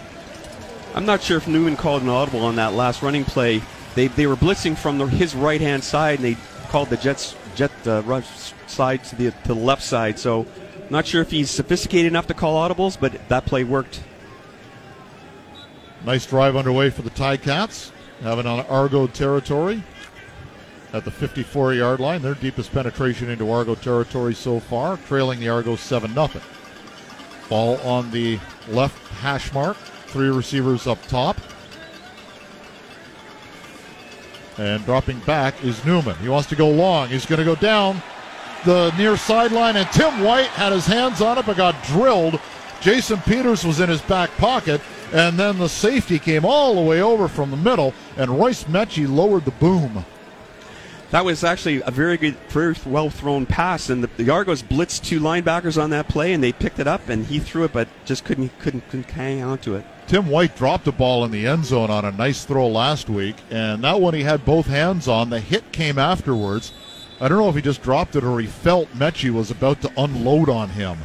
I'm 0.95 1.05
not 1.05 1.21
sure 1.21 1.37
if 1.37 1.47
Newman 1.47 1.77
called 1.77 2.01
an 2.01 2.09
audible 2.09 2.41
on 2.41 2.55
that 2.55 2.73
last 2.73 3.01
running 3.01 3.23
play. 3.23 3.61
They, 3.95 4.07
they 4.07 4.25
were 4.25 4.35
blitzing 4.35 4.77
from 4.77 4.97
the, 4.97 5.05
his 5.05 5.35
right 5.35 5.61
hand 5.61 5.83
side, 5.83 6.19
and 6.19 6.25
they 6.25 6.37
called 6.69 6.89
the 6.89 6.97
Jets 6.97 7.35
jet 7.59 7.71
uh, 7.87 8.01
rush 8.05 8.53
side 8.67 9.03
to 9.03 9.15
the 9.17 9.31
to 9.31 9.49
the 9.49 9.53
left 9.53 9.83
side. 9.83 10.17
So, 10.17 10.47
not 10.89 11.05
sure 11.05 11.21
if 11.21 11.29
he's 11.29 11.49
sophisticated 11.49 12.07
enough 12.07 12.27
to 12.27 12.33
call 12.33 12.55
audibles, 12.55 12.97
but 12.97 13.27
that 13.27 13.45
play 13.45 13.65
worked. 13.65 14.01
Nice 16.05 16.25
drive 16.25 16.55
underway 16.55 16.89
for 16.89 17.01
the 17.01 17.09
Ticats, 17.09 17.91
having 18.21 18.47
on 18.47 18.65
Argo 18.67 19.07
territory 19.07 19.83
at 20.93 21.03
the 21.03 21.11
54 21.11 21.73
yard 21.73 21.99
line. 21.99 22.21
Their 22.21 22.35
deepest 22.35 22.71
penetration 22.71 23.29
into 23.29 23.51
Argo 23.51 23.75
territory 23.75 24.33
so 24.33 24.61
far, 24.61 24.95
trailing 24.95 25.41
the 25.41 25.49
Argos 25.49 25.81
7 25.81 26.13
0. 26.13 26.29
Ball 27.49 27.77
on 27.81 28.09
the 28.11 28.39
left 28.69 28.97
hash 29.15 29.51
mark. 29.51 29.75
Three 30.07 30.29
receivers 30.29 30.87
up 30.87 31.05
top. 31.07 31.35
And 34.59 34.83
dropping 34.83 35.19
back 35.19 35.63
is 35.63 35.83
Newman. 35.85 36.17
He 36.17 36.27
wants 36.27 36.49
to 36.49 36.55
go 36.55 36.69
long. 36.69 37.07
He's 37.07 37.25
going 37.25 37.39
to 37.39 37.45
go 37.45 37.55
down. 37.55 38.01
the 38.65 38.91
near 38.97 39.15
sideline, 39.15 39.77
and 39.77 39.89
Tim 39.91 40.21
White 40.21 40.47
had 40.47 40.73
his 40.73 40.85
hands 40.85 41.21
on 41.21 41.37
it 41.37 41.45
but 41.45 41.55
got 41.57 41.81
drilled. 41.85 42.39
Jason 42.81 43.19
Peters 43.21 43.63
was 43.65 43.79
in 43.79 43.89
his 43.89 44.01
back 44.01 44.29
pocket, 44.37 44.81
and 45.13 45.39
then 45.39 45.57
the 45.57 45.69
safety 45.69 46.19
came 46.19 46.45
all 46.45 46.75
the 46.75 46.81
way 46.81 47.01
over 47.01 47.27
from 47.27 47.51
the 47.51 47.57
middle, 47.57 47.93
and 48.17 48.29
Royce 48.29 48.65
Metchie 48.65 49.07
lowered 49.09 49.45
the 49.45 49.51
boom. 49.51 50.05
That 51.11 51.25
was 51.25 51.43
actually 51.43 51.81
a 51.81 51.91
very 51.91 52.17
good, 52.17 52.35
very 52.49 52.75
well 52.85 53.09
thrown 53.09 53.45
pass, 53.45 53.89
and 53.89 54.03
the, 54.03 54.09
the 54.21 54.29
Argos 54.29 54.61
blitzed 54.61 55.03
two 55.05 55.19
linebackers 55.19 55.81
on 55.81 55.89
that 55.89 56.07
play, 56.07 56.33
and 56.33 56.43
they 56.43 56.51
picked 56.51 56.79
it 56.79 56.87
up, 56.87 57.09
and 57.09 57.25
he 57.25 57.39
threw 57.39 57.63
it, 57.63 57.73
but 57.73 57.87
just 58.05 58.25
couldn't 58.25 58.57
couldn't, 58.59 58.87
couldn't 58.89 59.09
hang 59.09 59.41
on 59.41 59.57
to 59.59 59.75
it. 59.75 59.85
Tim 60.09 60.27
White 60.27 60.57
dropped 60.57 60.87
a 60.87 60.91
ball 60.91 61.23
in 61.23 61.29
the 61.29 61.45
end 61.45 61.65
zone 61.65 61.91
on 61.91 62.03
a 62.03 62.11
nice 62.11 62.43
throw 62.43 62.67
last 62.67 63.11
week, 63.11 63.35
and 63.51 63.83
that 63.83 64.01
one 64.01 64.15
he 64.15 64.23
had 64.23 64.43
both 64.43 64.65
hands 64.65 65.07
on. 65.07 65.29
The 65.29 65.39
hit 65.39 65.71
came 65.71 65.99
afterwards. 65.99 66.73
I 67.21 67.27
don't 67.27 67.37
know 67.37 67.47
if 67.47 67.53
he 67.53 67.61
just 67.61 67.83
dropped 67.83 68.15
it 68.15 68.23
or 68.23 68.39
he 68.39 68.47
felt 68.47 68.91
Metchie 68.95 69.29
was 69.29 69.51
about 69.51 69.83
to 69.83 69.91
unload 69.95 70.49
on 70.49 70.69
him. 70.69 70.97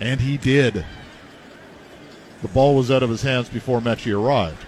And 0.00 0.20
he 0.20 0.36
did. 0.36 0.84
The 2.42 2.48
ball 2.48 2.74
was 2.74 2.90
out 2.90 3.04
of 3.04 3.10
his 3.10 3.22
hands 3.22 3.48
before 3.48 3.80
Metchie 3.80 4.20
arrived. 4.20 4.66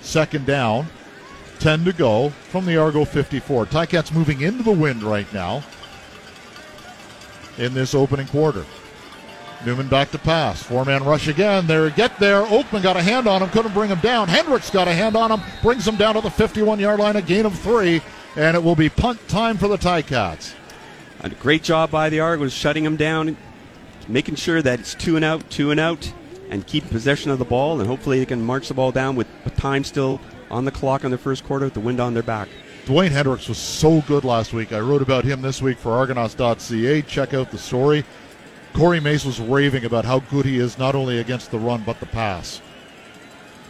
Second 0.00 0.46
down, 0.46 0.86
10 1.58 1.84
to 1.84 1.92
go 1.92 2.28
from 2.28 2.64
the 2.64 2.76
Argo 2.76 3.04
54. 3.04 3.66
Ticats 3.66 4.12
moving 4.12 4.42
into 4.42 4.62
the 4.62 4.70
wind 4.70 5.02
right 5.02 5.30
now 5.32 5.64
in 7.56 7.74
this 7.74 7.92
opening 7.92 8.28
quarter. 8.28 8.64
Newman 9.66 9.88
back 9.88 10.10
to 10.12 10.18
pass. 10.18 10.62
Four 10.62 10.84
man 10.84 11.02
rush 11.04 11.26
again. 11.26 11.66
There, 11.66 11.90
get 11.90 12.18
there. 12.18 12.42
Oakman 12.44 12.82
got 12.82 12.96
a 12.96 13.02
hand 13.02 13.26
on 13.26 13.42
him, 13.42 13.50
couldn't 13.50 13.74
bring 13.74 13.90
him 13.90 14.00
down. 14.00 14.28
Hendricks 14.28 14.70
got 14.70 14.86
a 14.86 14.92
hand 14.92 15.16
on 15.16 15.32
him, 15.32 15.40
brings 15.62 15.86
him 15.86 15.96
down 15.96 16.14
to 16.14 16.20
the 16.20 16.30
51 16.30 16.78
yard 16.78 17.00
line, 17.00 17.16
a 17.16 17.22
gain 17.22 17.44
of 17.44 17.58
three, 17.58 18.00
and 18.36 18.56
it 18.56 18.62
will 18.62 18.76
be 18.76 18.88
punt 18.88 19.26
time 19.28 19.56
for 19.58 19.68
the 19.68 19.76
Ticats. 19.76 20.54
And 21.20 21.32
a 21.32 21.36
great 21.36 21.64
job 21.64 21.90
by 21.90 22.08
the 22.08 22.20
Argos 22.20 22.52
shutting 22.52 22.84
him 22.84 22.96
down, 22.96 23.36
making 24.06 24.36
sure 24.36 24.62
that 24.62 24.78
it's 24.78 24.94
two 24.94 25.16
and 25.16 25.24
out, 25.24 25.50
two 25.50 25.72
and 25.72 25.80
out, 25.80 26.12
and 26.50 26.66
keep 26.66 26.88
possession 26.88 27.30
of 27.32 27.40
the 27.40 27.44
ball, 27.44 27.80
and 27.80 27.88
hopefully 27.88 28.20
they 28.20 28.26
can 28.26 28.40
march 28.40 28.68
the 28.68 28.74
ball 28.74 28.92
down 28.92 29.16
with 29.16 29.26
time 29.56 29.82
still 29.82 30.20
on 30.50 30.64
the 30.64 30.70
clock 30.70 31.02
in 31.04 31.10
the 31.10 31.18
first 31.18 31.44
quarter 31.44 31.66
with 31.66 31.74
the 31.74 31.80
wind 31.80 32.00
on 32.00 32.14
their 32.14 32.22
back. 32.22 32.48
Dwayne 32.86 33.10
Hendricks 33.10 33.48
was 33.48 33.58
so 33.58 34.00
good 34.02 34.24
last 34.24 34.52
week. 34.54 34.72
I 34.72 34.80
wrote 34.80 35.02
about 35.02 35.24
him 35.24 35.42
this 35.42 35.60
week 35.60 35.76
for 35.76 35.92
Argonauts.ca. 35.92 37.02
Check 37.02 37.34
out 37.34 37.50
the 37.50 37.58
story. 37.58 38.04
Corey 38.74 39.00
Mace 39.00 39.24
was 39.24 39.40
raving 39.40 39.84
about 39.84 40.04
how 40.04 40.20
good 40.20 40.44
he 40.44 40.58
is 40.58 40.78
not 40.78 40.94
only 40.94 41.18
against 41.18 41.50
the 41.50 41.58
run 41.58 41.82
but 41.84 42.00
the 42.00 42.06
pass. 42.06 42.60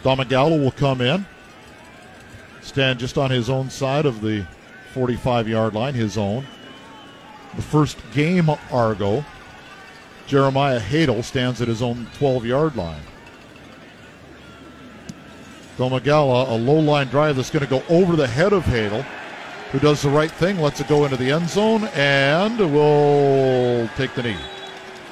Domagala 0.03 0.61
will 0.61 0.71
come 0.71 1.01
in, 1.01 1.25
stand 2.61 2.99
just 2.99 3.17
on 3.17 3.31
his 3.31 3.49
own 3.49 3.69
side 3.69 4.05
of 4.05 4.21
the 4.21 4.45
45 4.93 5.47
yard 5.47 5.73
line, 5.73 5.93
his 5.93 6.17
own. 6.17 6.45
The 7.55 7.61
first 7.61 7.97
game 8.13 8.49
Argo, 8.71 9.25
Jeremiah 10.27 10.79
Haydel 10.79 11.23
stands 11.23 11.61
at 11.61 11.67
his 11.67 11.81
own 11.81 12.07
12 12.17 12.45
yard 12.45 12.75
line. 12.75 13.01
Domagala, 15.77 16.49
a 16.49 16.53
low 16.53 16.79
line 16.79 17.07
drive 17.07 17.37
that's 17.37 17.49
going 17.49 17.65
to 17.65 17.69
go 17.69 17.81
over 17.89 18.15
the 18.15 18.27
head 18.27 18.53
of 18.53 18.63
Haydel, 18.63 19.03
who 19.71 19.79
does 19.79 20.01
the 20.01 20.09
right 20.09 20.31
thing, 20.31 20.59
lets 20.59 20.79
it 20.81 20.87
go 20.87 21.05
into 21.05 21.17
the 21.17 21.31
end 21.31 21.49
zone, 21.49 21.85
and 21.95 22.59
will 22.59 23.89
take 23.95 24.13
the 24.13 24.23
knee. 24.23 24.37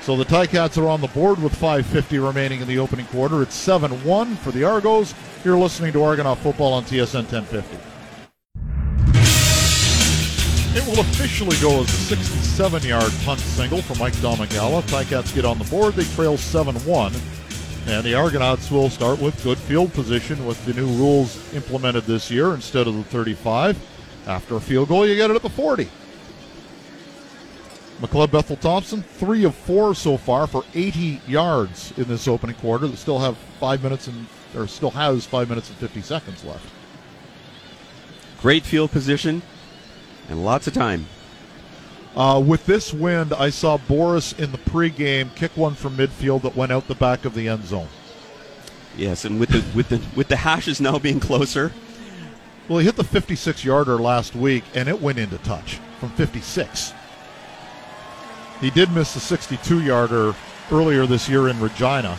So 0.08 0.16
the 0.16 0.24
Ticats 0.24 0.82
are 0.82 0.88
on 0.88 1.02
the 1.02 1.10
board 1.10 1.38
with 1.44 1.54
5.50 1.60 2.26
remaining 2.26 2.62
in 2.62 2.68
the 2.70 2.80
opening 2.80 3.06
quarter. 3.08 3.42
It's 3.42 3.56
7 3.56 3.92
1 4.06 4.36
for 4.38 4.52
the 4.52 4.64
Argos. 4.64 5.14
You're 5.44 5.58
listening 5.58 5.92
to 5.92 6.02
Argonaut 6.02 6.38
football 6.38 6.72
on 6.72 6.86
TSN 6.86 7.30
1050. 7.30 7.78
It 10.78 10.88
will 10.88 11.02
officially 11.02 11.58
go 11.58 11.82
as 11.82 11.90
a 11.90 12.16
67 12.16 12.84
yard 12.84 13.12
punt 13.26 13.42
single 13.42 13.82
for 13.82 13.96
Mike 13.96 14.14
Domagala. 14.14 14.82
Ticats 14.84 15.36
get 15.36 15.44
on 15.44 15.60
the 15.60 15.66
board. 15.66 15.94
They 15.96 16.06
trail 16.16 16.38
7 16.38 16.74
1. 16.74 17.14
And 17.88 18.06
the 18.06 18.14
Argonauts 18.14 18.72
will 18.72 18.90
start 18.90 19.20
with 19.20 19.44
good 19.44 19.58
field 19.58 19.92
position 19.92 20.46
with 20.46 20.66
the 20.66 20.74
new 20.74 20.88
rules 20.88 21.54
implemented 21.54 22.06
this 22.06 22.32
year 22.32 22.54
instead 22.54 22.88
of 22.88 22.96
the 22.96 23.04
35. 23.04 23.78
After 24.26 24.56
a 24.56 24.62
field 24.62 24.88
goal, 24.88 25.06
you 25.06 25.18
get 25.18 25.32
it 25.32 25.36
at 25.36 25.42
the 25.42 25.50
40. 25.50 25.90
McLeod 28.00 28.32
Bethel 28.32 28.58
Thompson, 28.58 29.02
three 29.02 29.44
of 29.44 29.56
four 29.56 29.96
so 29.96 30.18
far 30.18 30.46
for 30.46 30.64
80 30.76 31.22
yards 31.28 31.94
in 31.98 32.06
this 32.06 32.28
opening 32.28 32.56
quarter. 32.58 32.88
That 32.88 32.98
still 32.98 33.20
have 33.20 33.38
five 33.60 33.82
minutes 33.82 34.08
and 34.08 34.28
or 34.56 34.68
still 34.68 34.92
has 34.92 35.26
five 35.26 35.50
minutes 35.50 35.70
and 35.70 35.78
50 35.78 36.02
seconds 36.02 36.44
left. 36.44 36.70
Great 38.40 38.64
field 38.64 38.92
position 38.92 39.42
and 40.30 40.46
lots 40.46 40.68
of 40.68 40.74
time. 40.74 41.08
Uh, 42.16 42.40
with 42.40 42.66
this 42.66 42.94
wind, 42.94 43.34
I 43.34 43.50
saw 43.50 43.78
Boris 43.78 44.34
in 44.34 44.52
the 44.52 44.58
pregame 44.58 45.34
kick 45.36 45.56
one 45.56 45.76
from 45.76 45.98
midfield 45.98 46.42
that 46.44 46.56
went 46.56 46.72
out 46.72 46.88
the 46.88 46.96
back 46.96 47.26
of 47.26 47.34
the 47.34 47.48
end 47.48 47.66
zone. 47.66 47.90
Yes, 48.96 49.26
and 49.26 49.40
with 49.40 49.50
the 49.50 49.64
with 49.76 49.90
the 49.90 50.02
with 50.16 50.28
the 50.28 50.38
hashes 50.38 50.82
now 50.82 50.98
being 50.98 51.20
closer. 51.20 51.72
Well, 52.68 52.80
he 52.80 52.86
hit 52.86 52.96
the 52.96 53.04
56 53.04 53.64
yarder 53.64 53.98
last 53.98 54.36
week, 54.36 54.64
and 54.74 54.90
it 54.90 55.02
went 55.02 55.20
into 55.20 55.38
touch 55.38 55.80
from 56.00 56.10
56. 56.10 56.94
He 58.62 58.70
did 58.70 58.92
miss 58.92 59.14
the 59.14 59.20
62 59.20 59.82
yarder 59.82 60.34
earlier 60.72 61.06
this 61.06 61.30
year 61.30 61.48
in 61.48 61.60
Regina. 61.60 62.18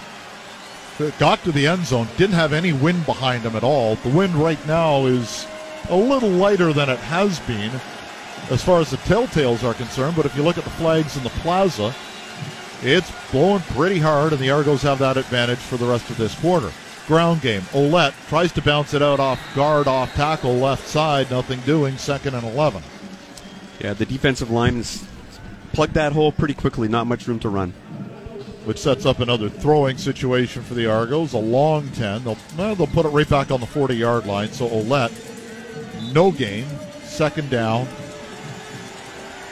Got 1.19 1.43
to 1.45 1.53
the 1.53 1.67
end 1.67 1.85
zone, 1.85 2.09
didn't 2.17 2.35
have 2.35 2.53
any 2.53 2.73
wind 2.73 3.07
behind 3.07 3.45
him 3.45 3.55
at 3.55 3.63
all. 3.63 3.97
The 3.97 4.09
wind 4.09 4.35
right 4.35 4.65
now 4.67 5.07
is 5.07 5.47
a 5.89 5.97
little 5.97 6.31
lighter 6.31 6.73
than 6.73 6.89
it 6.89 6.99
has 6.99 7.39
been 7.41 7.71
as 8.51 8.63
far 8.65 8.81
as 8.81 8.91
the 8.91 8.97
telltales 8.99 9.63
are 9.63 9.75
concerned, 9.75 10.17
but 10.17 10.27
if 10.27 10.37
you 10.37 10.43
look 10.43 10.59
at 10.59 10.65
the 10.65 10.71
flags 10.71 11.17
in 11.17 11.23
the 11.23 11.31
plaza, 11.31 11.95
it's 12.83 13.13
blowing 13.31 13.63
pretty 13.63 13.99
hard, 13.99 14.33
and 14.33 14.41
the 14.41 14.51
Argos 14.51 14.83
have 14.83 14.99
that 15.01 15.17
advantage 15.17 15.59
for 15.59 15.77
the 15.77 15.87
rest 15.87 16.09
of 16.11 16.17
this 16.17 16.39
quarter. 16.41 16.71
Ground 17.07 17.41
game. 17.43 17.63
Ouellette 17.73 18.15
tries 18.29 18.53
to 18.53 18.63
bounce 18.63 18.95
it 18.95 19.03
out 19.03 19.21
off 19.21 19.41
guard, 19.55 19.87
off 19.89 20.15
tackle, 20.15 20.55
left 20.55 20.87
side, 20.87 21.31
nothing 21.31 21.61
doing, 21.61 21.97
second 21.97 22.35
and 22.35 22.47
11. 22.47 22.83
Yeah, 23.81 23.95
the 23.95 24.07
defensive 24.07 24.51
line 24.51 24.77
is 24.79 25.05
plugged 25.79 25.95
that 25.95 26.13
hole 26.13 26.33
pretty 26.33 26.55
quickly, 26.55 26.89
not 26.89 27.07
much 27.07 27.29
room 27.29 27.39
to 27.39 27.49
run. 27.49 27.71
Which 28.65 28.79
sets 28.79 29.07
up 29.07 29.21
another 29.21 29.49
throwing 29.49 29.97
situation 29.97 30.65
for 30.65 30.75
the 30.75 30.91
Argos. 30.91 31.35
A 31.35 31.39
long 31.39 31.89
10. 31.91 32.25
They'll, 32.25 32.37
well, 32.57 32.75
they'll 32.75 32.89
put 32.89 33.07
it 33.07 33.11
right 33.11 33.29
back 33.29 33.53
on 33.53 33.61
the 33.61 33.67
40 33.67 33.95
yard 33.95 34.27
line. 34.27 34.51
So 34.51 34.69
Ouellette, 34.69 35.13
no 36.13 36.33
gain, 36.33 36.67
second 37.05 37.49
down, 37.49 37.87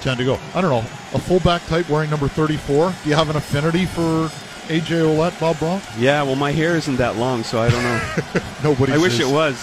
10 0.00 0.16
to 0.16 0.24
go. 0.24 0.36
I 0.52 0.60
don't 0.60 0.70
know. 0.70 0.90
A 1.14 1.20
fullback 1.20 1.64
type 1.66 1.88
wearing 1.88 2.10
number 2.10 2.26
34. 2.26 2.92
Do 3.04 3.08
you 3.08 3.14
have 3.14 3.30
an 3.30 3.36
affinity 3.36 3.86
for 3.86 4.28
AJ 4.66 5.04
Ouellette, 5.04 5.38
Bob 5.38 5.60
Bronk? 5.60 5.84
Yeah, 5.96 6.24
well, 6.24 6.34
my 6.34 6.50
hair 6.50 6.74
isn't 6.74 6.96
that 6.96 7.14
long, 7.14 7.44
so 7.44 7.60
I 7.60 7.70
don't 7.70 7.84
know. 7.84 8.42
Nobody. 8.64 8.94
I 8.94 8.98
wish 8.98 9.20
it 9.20 9.28
was. 9.28 9.56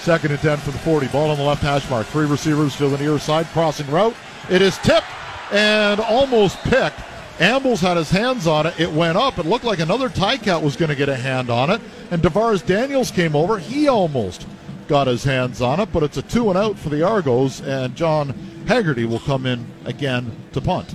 Second 0.00 0.32
and 0.32 0.40
10 0.40 0.58
for 0.58 0.72
the 0.72 0.78
40. 0.78 1.06
Ball 1.06 1.30
on 1.30 1.38
the 1.38 1.42
left 1.42 1.62
hash 1.62 1.88
mark. 1.88 2.06
Three 2.08 2.26
receivers 2.26 2.76
to 2.76 2.90
the 2.90 2.98
near 2.98 3.18
side. 3.18 3.46
Crossing 3.46 3.90
route. 3.90 4.14
It 4.50 4.60
is 4.60 4.76
tipped 4.78 5.06
and 5.52 6.00
almost 6.00 6.58
picked. 6.58 7.00
Ambles 7.38 7.80
had 7.80 7.96
his 7.96 8.10
hands 8.10 8.46
on 8.46 8.66
it. 8.66 8.80
It 8.80 8.90
went 8.90 9.18
up. 9.18 9.38
It 9.38 9.44
looked 9.44 9.64
like 9.64 9.78
another 9.78 10.08
Ticat 10.08 10.62
was 10.62 10.74
going 10.76 10.88
to 10.88 10.94
get 10.94 11.08
a 11.08 11.16
hand 11.16 11.50
on 11.50 11.70
it. 11.70 11.80
And 12.10 12.22
Tavares 12.22 12.64
Daniels 12.64 13.10
came 13.10 13.36
over. 13.36 13.58
He 13.58 13.88
almost 13.88 14.46
got 14.88 15.06
his 15.06 15.24
hands 15.24 15.60
on 15.60 15.80
it, 15.80 15.92
but 15.92 16.02
it's 16.02 16.16
a 16.16 16.22
two 16.22 16.48
and 16.48 16.56
out 16.56 16.78
for 16.78 16.88
the 16.88 17.02
Argos. 17.02 17.60
And 17.60 17.94
John 17.94 18.30
Haggerty 18.66 19.04
will 19.04 19.20
come 19.20 19.44
in 19.44 19.66
again 19.84 20.34
to 20.52 20.60
punt. 20.60 20.94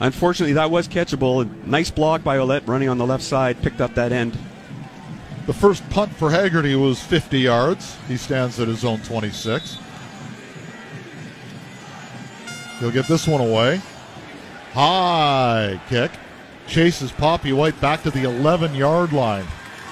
Unfortunately, 0.00 0.54
that 0.54 0.70
was 0.70 0.88
catchable. 0.88 1.48
Nice 1.64 1.90
block 1.90 2.22
by 2.22 2.36
Ouellette 2.36 2.66
running 2.66 2.88
on 2.88 2.98
the 2.98 3.06
left 3.06 3.22
side, 3.22 3.62
picked 3.62 3.80
up 3.80 3.94
that 3.94 4.12
end. 4.12 4.36
The 5.46 5.54
first 5.54 5.88
punt 5.90 6.12
for 6.12 6.30
Haggerty 6.30 6.74
was 6.74 7.00
50 7.02 7.38
yards. 7.38 7.96
He 8.08 8.16
stands 8.16 8.58
at 8.60 8.68
his 8.68 8.84
own 8.84 9.00
26. 9.00 9.78
He'll 12.78 12.90
get 12.90 13.06
this 13.06 13.26
one 13.26 13.40
away. 13.40 13.80
High 14.72 15.80
kick. 15.88 16.10
Chases 16.66 17.12
Poppy 17.12 17.52
White 17.52 17.78
back 17.80 18.02
to 18.02 18.10
the 18.10 18.24
11 18.24 18.74
yard 18.74 19.12
line. 19.12 19.46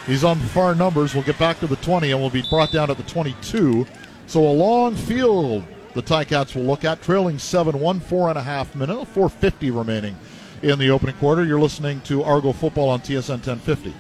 He's 0.07 0.25
on 0.25 0.39
far 0.39 0.75
numbers. 0.75 1.15
We'll 1.15 1.23
get 1.23 1.39
back 1.39 1.61
to 1.61 1.67
the 1.67 1.77
20 1.77 2.11
and 2.11 2.21
will 2.21 2.31
be 2.31 2.43
brought 2.51 2.73
down 2.73 2.91
at 2.91 2.97
the 2.97 3.03
22. 3.05 3.87
So 4.27 4.41
a 4.41 4.51
long 4.51 4.95
field 4.95 5.65
the 5.95 6.03
Ticats 6.03 6.55
will 6.55 6.63
look 6.63 6.85
at, 6.85 7.03
trailing 7.03 7.39
7 7.39 7.79
1, 7.79 8.01
four 8.01 8.31
and 8.31 8.39
a 8.39 8.43
half 8.43 8.75
minutes, 8.75 9.11
450 9.11 9.71
remaining 9.71 10.17
in 10.63 10.79
the 10.79 10.91
opening 10.91 11.15
quarter. 11.17 11.45
You're 11.45 11.61
listening 11.61 12.01
to 12.03 12.23
Argo 12.23 12.53
Football 12.53 12.89
on 12.89 13.01
TSN 13.01 13.47
1050. 13.47 13.93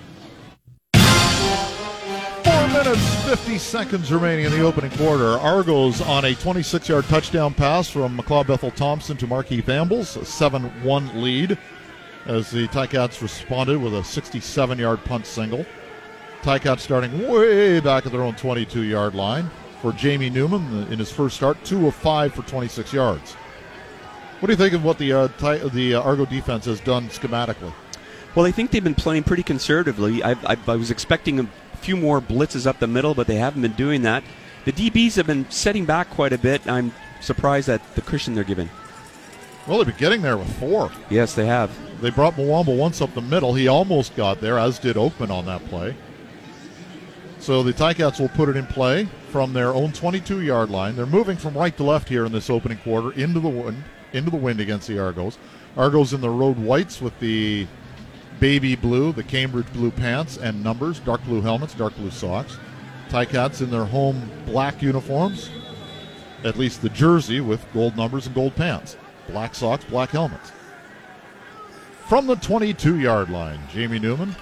Minutes, 2.84 3.24
50 3.26 3.58
seconds 3.58 4.10
remaining 4.10 4.44
in 4.44 4.50
the 4.50 4.62
opening 4.62 4.90
quarter. 4.92 5.38
Argos 5.38 6.00
on 6.00 6.24
a 6.24 6.34
26 6.34 6.88
yard 6.88 7.04
touchdown 7.04 7.54
pass 7.54 7.88
from 7.88 8.18
McLeod 8.18 8.48
Bethel 8.48 8.72
Thompson 8.72 9.16
to 9.18 9.26
Markeith 9.28 9.68
Ambles, 9.68 10.16
a 10.16 10.24
7 10.24 10.64
1 10.82 11.22
lead 11.22 11.56
as 12.26 12.50
the 12.50 12.66
Ticats 12.68 13.22
responded 13.22 13.80
with 13.80 13.94
a 13.94 14.02
67 14.02 14.80
yard 14.80 15.04
punt 15.04 15.26
single. 15.26 15.64
Ticats 16.42 16.80
starting 16.80 17.28
way 17.28 17.78
back 17.78 18.04
at 18.04 18.10
their 18.10 18.22
own 18.22 18.34
22 18.34 18.82
yard 18.82 19.14
line 19.14 19.48
for 19.80 19.92
Jamie 19.92 20.30
Newman 20.30 20.92
in 20.92 20.98
his 20.98 21.12
first 21.12 21.36
start, 21.36 21.62
two 21.64 21.86
of 21.86 21.94
five 21.94 22.34
for 22.34 22.42
26 22.42 22.92
yards. 22.92 23.34
What 24.40 24.48
do 24.48 24.54
you 24.54 24.56
think 24.56 24.74
of 24.74 24.82
what 24.82 24.98
the 24.98 25.12
uh, 25.12 25.28
Ti- 25.38 25.68
the 25.68 25.94
uh, 25.94 26.02
Argo 26.02 26.24
defense 26.24 26.64
has 26.64 26.80
done 26.80 27.06
schematically? 27.10 27.72
Well, 28.34 28.44
I 28.44 28.50
think 28.50 28.72
they've 28.72 28.82
been 28.82 28.96
playing 28.96 29.22
pretty 29.22 29.44
conservatively. 29.44 30.20
I, 30.24 30.32
I, 30.32 30.56
I 30.66 30.74
was 30.74 30.90
expecting 30.90 31.38
a 31.38 31.46
few 31.82 31.96
more 31.96 32.20
blitzes 32.20 32.66
up 32.66 32.78
the 32.78 32.86
middle, 32.86 33.14
but 33.14 33.26
they 33.26 33.36
haven't 33.36 33.62
been 33.62 33.72
doing 33.72 34.02
that. 34.02 34.24
The 34.64 34.72
DBs 34.72 35.16
have 35.16 35.26
been 35.26 35.50
setting 35.50 35.84
back 35.84 36.10
quite 36.10 36.32
a 36.32 36.38
bit. 36.38 36.66
I'm 36.68 36.92
surprised 37.20 37.68
at 37.68 37.94
the 37.94 38.02
cushion 38.02 38.34
they're 38.34 38.44
given. 38.44 38.70
Well, 39.66 39.78
they've 39.78 39.86
been 39.86 39.96
getting 39.96 40.22
there 40.22 40.36
with 40.36 40.52
four. 40.58 40.90
Yes, 41.10 41.34
they 41.34 41.46
have. 41.46 41.70
They 42.00 42.10
brought 42.10 42.34
Muamba 42.34 42.76
once 42.76 43.00
up 43.00 43.14
the 43.14 43.20
middle. 43.20 43.54
He 43.54 43.68
almost 43.68 44.16
got 44.16 44.40
there, 44.40 44.58
as 44.58 44.78
did 44.78 44.96
Oakman 44.96 45.30
on 45.30 45.46
that 45.46 45.64
play. 45.66 45.94
So 47.38 47.62
the 47.62 47.72
Ticats 47.72 48.20
will 48.20 48.28
put 48.28 48.48
it 48.48 48.56
in 48.56 48.66
play 48.66 49.08
from 49.30 49.52
their 49.52 49.72
own 49.72 49.90
22-yard 49.90 50.70
line. 50.70 50.94
They're 50.94 51.06
moving 51.06 51.36
from 51.36 51.54
right 51.54 51.76
to 51.76 51.82
left 51.82 52.08
here 52.08 52.24
in 52.24 52.32
this 52.32 52.50
opening 52.50 52.78
quarter 52.78 53.12
into 53.12 53.40
the 53.40 53.48
wind, 53.48 53.82
into 54.12 54.30
the 54.30 54.36
wind 54.36 54.60
against 54.60 54.86
the 54.86 54.98
Argos. 54.98 55.38
Argos 55.76 56.12
in 56.12 56.20
the 56.20 56.30
road 56.30 56.58
whites 56.58 57.00
with 57.00 57.18
the 57.18 57.66
baby 58.42 58.74
blue, 58.74 59.12
the 59.12 59.22
Cambridge 59.22 59.72
blue 59.72 59.92
pants 59.92 60.36
and 60.36 60.64
numbers, 60.64 60.98
dark 60.98 61.22
blue 61.26 61.40
helmets, 61.40 61.74
dark 61.74 61.94
blue 61.94 62.10
socks. 62.10 62.58
Ticats 63.08 63.62
in 63.62 63.70
their 63.70 63.84
home 63.84 64.28
black 64.46 64.82
uniforms, 64.82 65.48
at 66.42 66.58
least 66.58 66.82
the 66.82 66.88
jersey 66.88 67.40
with 67.40 67.64
gold 67.72 67.96
numbers 67.96 68.26
and 68.26 68.34
gold 68.34 68.56
pants, 68.56 68.96
black 69.28 69.54
socks, 69.54 69.84
black 69.84 70.10
helmets. 70.10 70.50
From 72.08 72.26
the 72.26 72.34
22 72.34 72.98
yard 72.98 73.30
line, 73.30 73.60
Jamie 73.72 74.00
Newman 74.00 74.34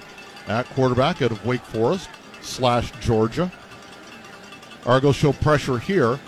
at 0.47 0.65
quarterback 0.69 1.21
out 1.21 1.29
of 1.29 1.45
Wake 1.45 1.61
Forest 1.61 2.09
slash 2.41 2.91
Georgia. 3.01 3.51
Argos 4.83 5.15
show 5.15 5.31
pressure 5.31 5.77
here. 5.77 6.19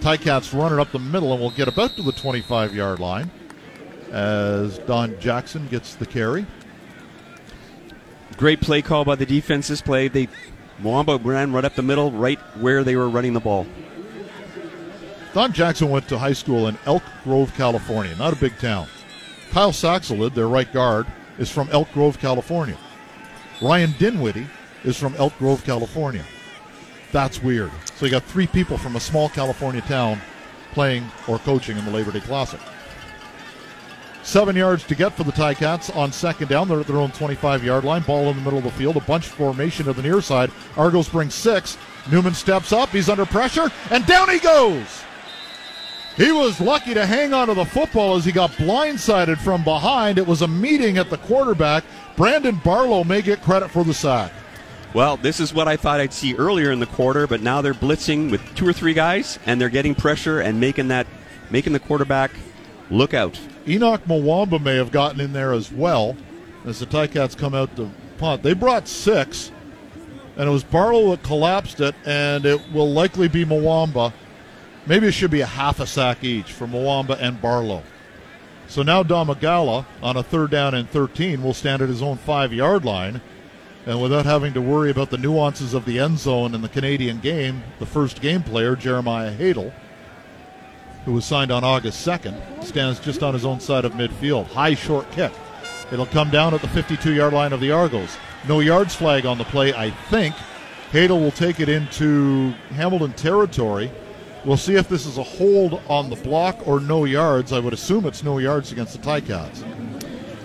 Ticats 0.00 0.52
run 0.52 0.74
it 0.74 0.78
up 0.78 0.92
the 0.92 0.98
middle 0.98 1.32
and 1.32 1.40
will 1.40 1.50
get 1.52 1.68
about 1.68 1.92
to 1.92 2.02
the 2.02 2.12
25 2.12 2.74
yard 2.74 3.00
line 3.00 3.30
as 4.10 4.76
Don 4.80 5.18
Jackson 5.20 5.66
gets 5.68 5.94
the 5.94 6.04
carry. 6.04 6.44
Great 8.36 8.60
play 8.60 8.82
call 8.82 9.04
by 9.04 9.14
the 9.14 9.26
defenses. 9.26 9.80
Play 9.80 10.08
they 10.08 10.28
Muamba 10.80 11.24
ran 11.24 11.52
right 11.52 11.64
up 11.64 11.74
the 11.74 11.82
middle, 11.82 12.10
right 12.10 12.38
where 12.58 12.82
they 12.82 12.96
were 12.96 13.08
running 13.08 13.32
the 13.32 13.40
ball. 13.40 13.66
Don 15.32 15.52
Jackson 15.52 15.90
went 15.90 16.08
to 16.08 16.18
high 16.18 16.32
school 16.32 16.68
in 16.68 16.78
Elk 16.86 17.02
Grove, 17.24 17.52
California, 17.56 18.14
not 18.16 18.32
a 18.32 18.36
big 18.36 18.56
town. 18.58 18.86
Kyle 19.50 19.72
Saxelid, 19.72 20.34
their 20.34 20.48
right 20.48 20.72
guard, 20.72 21.06
is 21.38 21.50
from 21.50 21.68
Elk 21.70 21.90
Grove, 21.92 22.18
California. 22.18 22.76
Ryan 23.62 23.94
Dinwiddie 23.98 24.46
is 24.84 24.96
from 24.96 25.14
Elk 25.16 25.36
Grove, 25.38 25.64
California. 25.64 26.24
That's 27.12 27.42
weird. 27.42 27.70
So 27.96 28.06
you 28.06 28.10
got 28.10 28.24
three 28.24 28.46
people 28.46 28.78
from 28.78 28.96
a 28.96 29.00
small 29.00 29.28
California 29.28 29.80
town 29.82 30.20
playing 30.72 31.04
or 31.28 31.38
coaching 31.38 31.78
in 31.78 31.84
the 31.84 31.90
Labor 31.90 32.10
Day 32.12 32.20
Classic. 32.20 32.60
Seven 34.24 34.56
yards 34.56 34.84
to 34.84 34.94
get 34.94 35.12
for 35.12 35.22
the 35.22 35.32
Ticats 35.32 35.94
on 35.94 36.10
second 36.10 36.48
down. 36.48 36.66
They're 36.66 36.80
at 36.80 36.86
their 36.86 36.96
own 36.96 37.12
25 37.12 37.62
yard 37.62 37.84
line. 37.84 38.02
Ball 38.02 38.30
in 38.30 38.36
the 38.36 38.42
middle 38.42 38.58
of 38.58 38.64
the 38.64 38.70
field. 38.70 38.96
A 38.96 39.00
bunch 39.00 39.26
formation 39.26 39.84
to 39.84 39.92
the 39.92 40.02
near 40.02 40.22
side. 40.22 40.50
Argos 40.78 41.10
bring 41.10 41.28
six. 41.28 41.76
Newman 42.10 42.32
steps 42.32 42.72
up. 42.72 42.88
He's 42.88 43.10
under 43.10 43.26
pressure. 43.26 43.70
And 43.90 44.04
down 44.06 44.30
he 44.30 44.38
goes. 44.38 45.04
He 46.16 46.32
was 46.32 46.58
lucky 46.58 46.94
to 46.94 47.04
hang 47.04 47.34
on 47.34 47.48
to 47.48 47.54
the 47.54 47.66
football 47.66 48.16
as 48.16 48.24
he 48.24 48.32
got 48.32 48.50
blindsided 48.52 49.36
from 49.38 49.62
behind. 49.62 50.16
It 50.16 50.26
was 50.26 50.42
a 50.42 50.48
meeting 50.48 50.96
at 50.96 51.10
the 51.10 51.18
quarterback. 51.18 51.84
Brandon 52.16 52.58
Barlow 52.64 53.04
may 53.04 53.20
get 53.20 53.42
credit 53.42 53.70
for 53.70 53.84
the 53.84 53.92
sack. 53.92 54.32
Well, 54.94 55.16
this 55.16 55.38
is 55.38 55.52
what 55.52 55.68
I 55.68 55.76
thought 55.76 56.00
I'd 56.00 56.12
see 56.12 56.34
earlier 56.36 56.70
in 56.70 56.78
the 56.78 56.86
quarter, 56.86 57.26
but 57.26 57.42
now 57.42 57.60
they're 57.60 57.74
blitzing 57.74 58.30
with 58.30 58.40
two 58.54 58.66
or 58.66 58.72
three 58.72 58.94
guys, 58.94 59.40
and 59.44 59.60
they're 59.60 59.68
getting 59.68 59.94
pressure 59.94 60.40
and 60.40 60.60
making 60.60 60.88
that, 60.88 61.08
making 61.50 61.72
the 61.72 61.80
quarterback 61.80 62.30
look 62.90 63.12
out. 63.12 63.38
Henoc 63.66 64.00
Muamba 64.00 64.62
may 64.62 64.76
have 64.76 64.90
gotten 64.92 65.20
in 65.20 65.32
there 65.32 65.52
as 65.52 65.72
well 65.72 66.16
as 66.64 66.80
the 66.80 66.86
Ticats 66.86 67.36
come 67.36 67.54
out 67.54 67.74
to 67.76 67.90
punt. 68.18 68.42
They 68.42 68.52
brought 68.52 68.88
six, 68.88 69.50
and 70.36 70.48
it 70.48 70.52
was 70.52 70.64
Barlow 70.64 71.10
that 71.10 71.22
collapsed 71.22 71.80
it, 71.80 71.94
and 72.04 72.44
it 72.44 72.60
will 72.72 72.92
likely 72.92 73.28
be 73.28 73.44
Muamba. 73.44 74.12
Maybe 74.86 75.06
it 75.06 75.12
should 75.12 75.30
be 75.30 75.40
a 75.40 75.46
half 75.46 75.80
a 75.80 75.86
sack 75.86 76.22
each 76.22 76.52
for 76.52 76.66
Muamba 76.66 77.16
and 77.18 77.40
Barlow. 77.40 77.82
So 78.68 78.82
now 78.82 79.02
Domagala 79.02 79.86
on 80.02 80.16
a 80.16 80.22
third 80.22 80.50
down 80.50 80.74
and 80.74 80.88
13 80.88 81.42
will 81.42 81.54
stand 81.54 81.82
at 81.82 81.88
his 81.88 82.02
own 82.02 82.16
five 82.16 82.52
yard 82.52 82.84
line. 82.84 83.20
And 83.86 84.00
without 84.00 84.24
having 84.24 84.54
to 84.54 84.62
worry 84.62 84.90
about 84.90 85.10
the 85.10 85.18
nuances 85.18 85.74
of 85.74 85.84
the 85.84 85.98
end 85.98 86.18
zone 86.18 86.54
in 86.54 86.62
the 86.62 86.70
Canadian 86.70 87.20
game, 87.20 87.62
the 87.78 87.86
first 87.86 88.22
game 88.22 88.42
player, 88.42 88.76
Jeremiah 88.76 89.36
Haydel, 89.36 89.74
who 91.04 91.12
was 91.12 91.24
signed 91.24 91.50
on 91.50 91.64
August 91.64 92.06
2nd, 92.06 92.64
stands 92.64 92.98
just 92.98 93.22
on 93.22 93.34
his 93.34 93.44
own 93.44 93.60
side 93.60 93.84
of 93.84 93.92
midfield. 93.92 94.46
High 94.46 94.74
short 94.74 95.10
kick. 95.10 95.32
It'll 95.92 96.06
come 96.06 96.30
down 96.30 96.54
at 96.54 96.60
the 96.60 96.68
52 96.68 97.12
yard 97.12 97.32
line 97.32 97.52
of 97.52 97.60
the 97.60 97.70
Argos. 97.70 98.16
No 98.48 98.60
yards 98.60 98.94
flag 98.94 99.26
on 99.26 99.38
the 99.38 99.44
play, 99.44 99.72
I 99.74 99.90
think. 99.90 100.34
Haydel 100.92 101.20
will 101.20 101.30
take 101.30 101.60
it 101.60 101.68
into 101.68 102.50
Hamilton 102.70 103.12
territory. 103.14 103.90
We'll 104.44 104.56
see 104.56 104.74
if 104.74 104.88
this 104.88 105.06
is 105.06 105.18
a 105.18 105.22
hold 105.22 105.80
on 105.88 106.10
the 106.10 106.16
block 106.16 106.66
or 106.66 106.78
no 106.78 107.04
yards. 107.04 107.52
I 107.52 107.58
would 107.60 107.72
assume 107.72 108.06
it's 108.06 108.22
no 108.22 108.38
yards 108.38 108.72
against 108.72 108.92
the 108.92 108.98
Ticats. 108.98 109.64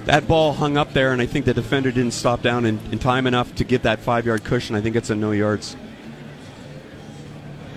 That 0.05 0.27
ball 0.27 0.53
hung 0.53 0.77
up 0.77 0.93
there, 0.93 1.11
and 1.11 1.21
I 1.21 1.25
think 1.25 1.45
the 1.45 1.53
defender 1.53 1.91
didn't 1.91 2.13
stop 2.13 2.41
down 2.41 2.65
in, 2.65 2.79
in 2.91 2.99
time 2.99 3.27
enough 3.27 3.53
to 3.55 3.63
get 3.63 3.83
that 3.83 3.99
five 3.99 4.25
yard 4.25 4.43
cushion. 4.43 4.75
I 4.75 4.81
think 4.81 4.95
it's 4.95 5.09
a 5.09 5.15
no 5.15 5.31
yards. 5.31 5.75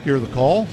Hear 0.05 0.18
the 0.18 0.33
call. 0.33 0.66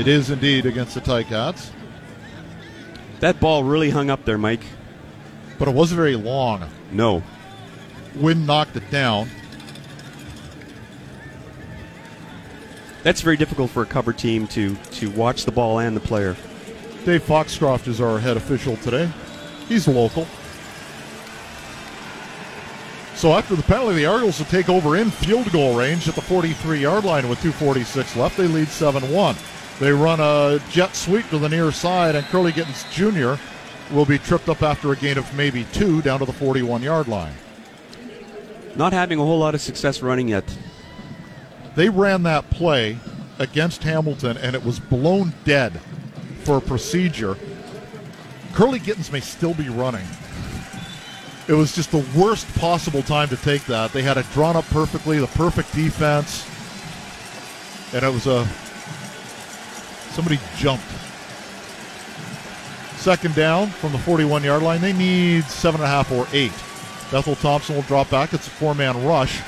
It 0.00 0.08
is 0.08 0.30
indeed 0.30 0.64
against 0.64 0.94
the 0.94 1.02
Ticats, 1.02 1.68
That 3.18 3.38
ball 3.38 3.64
really 3.64 3.90
hung 3.90 4.08
up 4.08 4.24
there, 4.24 4.38
Mike. 4.38 4.62
but 5.58 5.68
it 5.68 5.74
wasn't 5.74 5.98
very 5.98 6.16
long. 6.16 6.66
No. 6.90 7.22
Wind 8.14 8.46
knocked 8.46 8.74
it 8.76 8.90
down. 8.90 9.28
That's 13.02 13.20
very 13.20 13.36
difficult 13.36 13.70
for 13.70 13.82
a 13.82 13.86
cover 13.86 14.14
team 14.14 14.46
to, 14.48 14.74
to 14.74 15.10
watch 15.10 15.44
the 15.44 15.52
ball 15.52 15.80
and 15.80 15.94
the 15.94 16.00
player. 16.00 16.34
Dave 17.04 17.22
Foxcroft 17.22 17.86
is 17.86 18.00
our 18.00 18.18
head 18.18 18.38
official 18.38 18.78
today. 18.78 19.10
He's 19.68 19.86
local. 19.86 20.26
So 23.16 23.34
after 23.34 23.54
the 23.54 23.62
penalty, 23.64 23.96
the 23.96 24.06
Argos 24.06 24.38
will 24.38 24.46
take 24.46 24.70
over 24.70 24.96
in 24.96 25.10
field 25.10 25.52
goal 25.52 25.76
range 25.76 26.08
at 26.08 26.14
the 26.14 26.22
43 26.22 26.80
yard 26.80 27.04
line 27.04 27.28
with 27.28 27.38
2.46 27.40 28.16
left. 28.16 28.38
They 28.38 28.46
lead 28.46 28.68
7 28.68 29.12
1. 29.12 29.36
They 29.80 29.92
run 29.92 30.20
a 30.20 30.60
jet 30.70 30.94
sweep 30.94 31.28
to 31.30 31.38
the 31.38 31.48
near 31.48 31.72
side, 31.72 32.14
and 32.14 32.26
Kurleigh 32.26 32.52
Gittens 32.52 32.84
Jr. 32.92 33.42
will 33.94 34.04
be 34.04 34.18
tripped 34.18 34.50
up 34.50 34.62
after 34.62 34.92
a 34.92 34.96
gain 34.96 35.16
of 35.16 35.34
maybe 35.34 35.64
two 35.72 36.02
down 36.02 36.18
to 36.18 36.26
the 36.26 36.34
41 36.34 36.82
yard 36.82 37.08
line. 37.08 37.32
Not 38.76 38.92
having 38.92 39.18
a 39.18 39.24
whole 39.24 39.38
lot 39.38 39.54
of 39.54 39.62
success 39.62 40.02
running 40.02 40.28
yet. 40.28 40.44
They 41.76 41.88
ran 41.88 42.24
that 42.24 42.50
play 42.50 42.98
against 43.38 43.82
Hamilton, 43.82 44.36
and 44.36 44.54
it 44.54 44.62
was 44.62 44.78
blown 44.78 45.32
dead 45.44 45.80
for 46.44 46.58
a 46.58 46.60
procedure. 46.60 47.38
Kurleigh 48.52 48.84
Gittens 48.84 49.10
may 49.10 49.20
still 49.20 49.54
be 49.54 49.70
running. 49.70 50.06
It 51.48 51.54
was 51.54 51.74
just 51.74 51.90
the 51.90 52.04
worst 52.14 52.46
possible 52.56 53.02
time 53.02 53.28
to 53.28 53.36
take 53.38 53.64
that. 53.64 53.92
They 53.92 54.02
had 54.02 54.18
it 54.18 54.26
drawn 54.34 54.56
up 54.56 54.66
perfectly, 54.66 55.18
the 55.18 55.26
perfect 55.28 55.74
defense, 55.74 56.46
and 57.94 58.04
it 58.04 58.12
was 58.12 58.26
a 58.26 58.46
somebody 60.10 60.38
jumped. 60.56 60.84
Second 62.96 63.34
down 63.34 63.68
from 63.68 63.92
the 63.92 63.98
41 63.98 64.44
yard 64.44 64.62
line. 64.62 64.80
They 64.80 64.92
need 64.92 65.44
seven 65.44 65.80
and 65.80 65.88
a 65.88 65.90
half 65.90 66.12
or 66.12 66.26
eight. 66.32 66.52
Bethel 67.10 67.34
Thompson 67.34 67.74
will 67.74 67.82
drop 67.82 68.10
back. 68.10 68.34
It's 68.34 68.46
a 68.46 68.50
four 68.50 68.74
man 68.74 69.04
rush. 69.04 69.40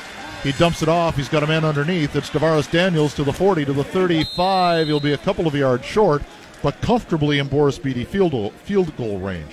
He 0.42 0.52
dumps 0.52 0.82
it 0.82 0.88
off. 0.88 1.16
He's 1.16 1.28
got 1.28 1.44
a 1.44 1.46
man 1.46 1.64
underneath. 1.64 2.16
It's 2.16 2.30
Tavares 2.30 2.68
Daniels 2.70 3.14
to 3.14 3.22
the 3.22 3.32
40, 3.32 3.66
to 3.66 3.72
the 3.72 3.84
35. 3.84 4.86
He'll 4.88 4.98
be 4.98 5.12
a 5.12 5.18
couple 5.18 5.46
of 5.46 5.54
yards 5.54 5.84
short, 5.84 6.22
but 6.62 6.80
comfortably 6.80 7.38
in 7.38 7.46
Boris 7.46 7.78
Bede 7.78 8.08
field 8.08 8.32
goal, 8.32 8.50
field 8.64 8.96
goal 8.96 9.18
range. 9.18 9.52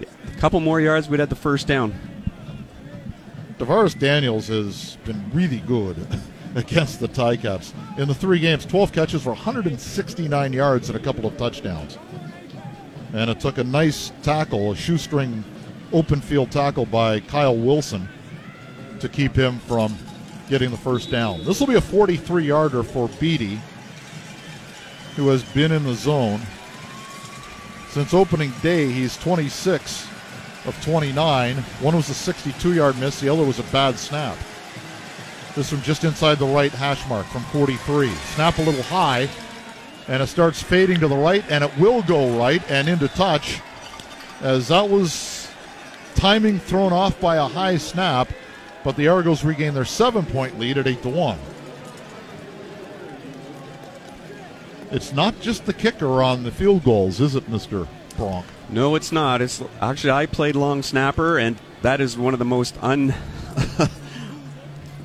A 0.00 0.38
couple 0.38 0.58
more 0.58 0.80
yards, 0.80 1.08
we'd 1.08 1.20
have 1.20 1.28
the 1.28 1.36
first 1.36 1.68
down. 1.68 1.94
Tavares 3.58 3.96
Daniels 3.96 4.48
has 4.48 4.96
been 5.04 5.22
really 5.32 5.60
good 5.60 5.96
against 6.54 7.00
the 7.00 7.08
Ticats. 7.08 7.72
In 7.98 8.08
the 8.08 8.14
three 8.14 8.38
games, 8.38 8.64
12 8.66 8.92
catches 8.92 9.22
for 9.22 9.30
169 9.30 10.52
yards 10.52 10.88
and 10.88 10.98
a 10.98 11.02
couple 11.02 11.26
of 11.26 11.36
touchdowns. 11.36 11.98
And 13.12 13.30
it 13.30 13.40
took 13.40 13.58
a 13.58 13.64
nice 13.64 14.12
tackle, 14.22 14.72
a 14.72 14.76
shoestring 14.76 15.44
open 15.92 16.20
field 16.20 16.50
tackle 16.50 16.86
by 16.86 17.20
Kyle 17.20 17.56
Wilson 17.56 18.08
to 19.00 19.08
keep 19.08 19.34
him 19.34 19.58
from 19.60 19.94
getting 20.48 20.70
the 20.70 20.76
first 20.76 21.10
down. 21.10 21.44
This 21.44 21.60
will 21.60 21.66
be 21.66 21.74
a 21.74 21.80
43 21.80 22.44
yarder 22.44 22.82
for 22.82 23.08
Bede, 23.20 23.60
who 25.16 25.28
has 25.28 25.42
been 25.42 25.72
in 25.72 25.84
the 25.84 25.94
zone. 25.94 26.40
Since 27.90 28.14
opening 28.14 28.52
day, 28.62 28.90
he's 28.90 29.16
26 29.18 30.08
of 30.64 30.82
29. 30.84 31.56
One 31.56 31.96
was 31.96 32.08
a 32.08 32.14
62 32.14 32.74
yard 32.74 32.98
miss, 32.98 33.20
the 33.20 33.28
other 33.28 33.44
was 33.44 33.58
a 33.58 33.64
bad 33.64 33.98
snap. 33.98 34.36
This 35.54 35.70
one 35.70 35.82
just 35.82 36.04
inside 36.04 36.38
the 36.38 36.46
right 36.46 36.72
hash 36.72 37.06
mark 37.08 37.26
from 37.26 37.42
43. 37.44 38.08
Snap 38.08 38.58
a 38.58 38.62
little 38.62 38.82
high, 38.82 39.28
and 40.08 40.22
it 40.22 40.26
starts 40.26 40.62
fading 40.62 41.00
to 41.00 41.08
the 41.08 41.16
right, 41.16 41.44
and 41.50 41.62
it 41.62 41.76
will 41.78 42.02
go 42.02 42.38
right 42.38 42.62
and 42.70 42.88
into 42.88 43.08
touch, 43.08 43.60
as 44.40 44.68
that 44.68 44.88
was 44.88 45.48
timing 46.14 46.58
thrown 46.58 46.92
off 46.92 47.20
by 47.20 47.36
a 47.36 47.46
high 47.46 47.76
snap, 47.76 48.30
but 48.82 48.96
the 48.96 49.08
Argos 49.08 49.44
regain 49.44 49.74
their 49.74 49.84
seven-point 49.84 50.58
lead 50.58 50.78
at 50.78 50.86
eight 50.86 51.02
to 51.02 51.08
one. 51.08 51.38
It's 54.90 55.12
not 55.12 55.40
just 55.40 55.66
the 55.66 55.72
kicker 55.72 56.22
on 56.22 56.42
the 56.42 56.50
field 56.50 56.84
goals, 56.84 57.20
is 57.20 57.34
it, 57.34 57.48
Mister 57.48 57.86
Bronk? 58.16 58.44
No, 58.68 58.94
it's 58.94 59.12
not. 59.12 59.40
It's 59.40 59.62
actually 59.80 60.10
I 60.10 60.26
played 60.26 60.54
long 60.54 60.82
snapper, 60.82 61.38
and 61.38 61.56
that 61.82 62.00
is 62.00 62.16
one 62.16 62.34
of 62.34 62.38
the 62.38 62.44
most 62.44 62.76
un 62.82 63.14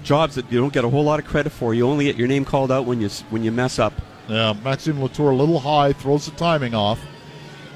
jobs 0.08 0.36
that 0.36 0.50
you 0.52 0.60
don't 0.60 0.74
get 0.74 0.86
a 0.86 0.90
whole 0.90 1.04
lot 1.04 1.20
of 1.20 1.26
credit 1.26 1.52
for. 1.52 1.74
You 1.74 1.88
only 1.88 2.06
get 2.06 2.16
your 2.16 2.28
name 2.28 2.46
called 2.46 2.72
out 2.72 2.86
when 2.86 3.02
you 3.02 3.10
when 3.30 3.44
you 3.44 3.52
mess 3.52 3.78
up. 3.78 3.94
Yeah, 4.28 4.54
Maxime 4.64 5.02
Latour 5.02 5.32
a 5.32 5.36
little 5.36 5.60
high, 5.60 5.94
throws 5.94 6.26
the 6.26 6.32
timing 6.32 6.74
off, 6.74 7.00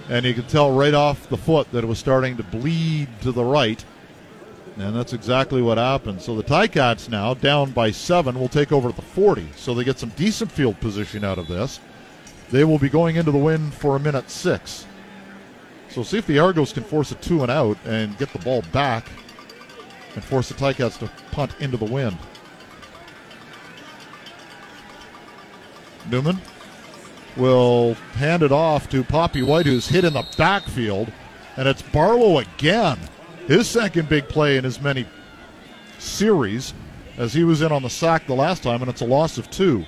and 0.10 0.26
you 0.26 0.34
can 0.34 0.46
tell 0.46 0.72
right 0.72 0.94
off 0.94 1.30
the 1.30 1.38
foot 1.38 1.72
that 1.72 1.84
it 1.84 1.88
was 1.88 2.00
starting 2.00 2.38
to 2.38 2.44
bleed 2.44 3.10
to 3.22 3.32
the 3.32 3.44
right. 3.44 3.84
And 4.78 4.96
that's 4.96 5.14
exactly 5.14 5.62
what 5.62 5.78
happened. 5.78 6.22
So 6.22 6.36
the 6.36 6.44
Ticats 6.44 7.10
now, 7.10 7.34
down 7.34 7.72
by 7.72 7.92
seven, 7.92 8.40
will 8.40 8.48
take 8.48 8.72
over 8.72 8.90
at 8.90 8.96
the 8.96 9.02
40. 9.02 9.50
So 9.56 9.74
they 9.74 9.84
get 9.84 10.00
some 10.00 10.10
decent 10.16 10.52
field 10.52 10.80
position 10.80 11.26
out 11.26 11.38
of 11.38 11.48
this. 11.48 11.82
They 12.52 12.64
will 12.64 12.80
be 12.80 12.90
going 12.90 13.18
into 13.18 13.32
the 13.32 13.38
win 13.38 13.70
for 13.72 13.98
a 13.98 14.00
minute 14.00 14.30
six. 14.30 14.86
So 15.90 16.04
see 16.04 16.18
if 16.18 16.26
the 16.26 16.40
Argos 16.40 16.72
can 16.72 16.84
force 16.84 17.12
a 17.12 17.16
two 17.16 17.42
and 17.42 17.52
out 17.52 17.78
and 17.86 18.18
get 18.18 18.32
the 18.32 18.40
ball 18.40 18.64
back 18.72 19.06
and 20.16 20.24
force 20.24 20.50
the 20.50 20.56
Ticats 20.56 20.98
to 21.00 21.10
punt 21.32 21.56
into 21.60 21.78
the 21.78 21.86
wind. 21.86 22.18
Newman 26.10 26.40
will 27.38 27.94
hand 28.14 28.44
it 28.44 28.52
off 28.52 28.90
to 28.90 29.04
Papi 29.04 29.46
White, 29.46 29.66
who's 29.66 29.88
hit 29.88 30.04
in 30.04 30.14
the 30.14 30.26
backfield, 30.38 31.12
and 31.58 31.68
it's 31.68 31.82
Barlow 31.82 32.40
again. 32.40 33.00
His 33.48 33.70
second 33.70 34.10
big 34.10 34.28
play 34.28 34.58
in 34.58 34.66
as 34.66 34.82
many 34.82 35.06
series 36.00 36.74
as 37.18 37.34
he 37.34 37.44
was 37.44 37.62
in 37.62 37.72
on 37.72 37.84
the 37.84 37.90
sack 37.90 38.28
the 38.28 38.34
last 38.34 38.64
time, 38.64 38.82
and 38.82 38.90
it's 38.90 39.02
a 39.02 39.06
loss 39.06 39.38
of 39.38 39.50
two. 39.50 39.86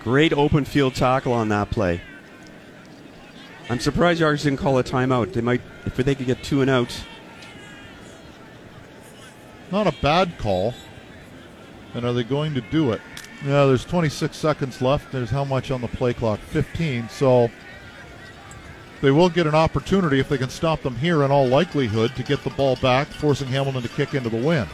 Great 0.00 0.32
open 0.32 0.64
field 0.64 0.94
tackle 0.94 1.32
on 1.32 1.48
that 1.48 1.70
play. 1.70 2.00
I'm 3.68 3.78
surprised 3.78 4.20
Yards 4.20 4.42
didn't 4.42 4.58
call 4.58 4.78
a 4.78 4.84
timeout. 4.84 5.32
They 5.32 5.40
might, 5.40 5.62
if 5.86 5.96
they 5.96 6.14
could 6.14 6.26
get 6.26 6.42
two 6.42 6.60
and 6.60 6.70
out. 6.70 7.04
Not 9.72 9.86
a 9.86 10.02
bad 10.02 10.36
call. 10.38 10.74
And 11.94 12.04
are 12.04 12.12
they 12.12 12.24
going 12.24 12.54
to 12.54 12.60
do 12.60 12.92
it? 12.92 13.00
Yeah, 13.44 13.64
there's 13.64 13.84
26 13.84 14.36
seconds 14.36 14.80
left. 14.80 15.10
There's 15.10 15.30
how 15.30 15.44
much 15.44 15.70
on 15.70 15.80
the 15.80 15.88
play 15.88 16.12
clock? 16.12 16.38
15. 16.38 17.08
So 17.08 17.50
they 19.00 19.10
will 19.10 19.30
get 19.30 19.46
an 19.46 19.54
opportunity 19.54 20.20
if 20.20 20.28
they 20.28 20.38
can 20.38 20.50
stop 20.50 20.82
them 20.82 20.94
here 20.94 21.24
in 21.24 21.30
all 21.30 21.48
likelihood 21.48 22.14
to 22.16 22.22
get 22.22 22.44
the 22.44 22.50
ball 22.50 22.76
back, 22.76 23.08
forcing 23.08 23.48
Hamilton 23.48 23.82
to 23.82 23.88
kick 23.88 24.14
into 24.14 24.28
the 24.28 24.36
wind. 24.36 24.68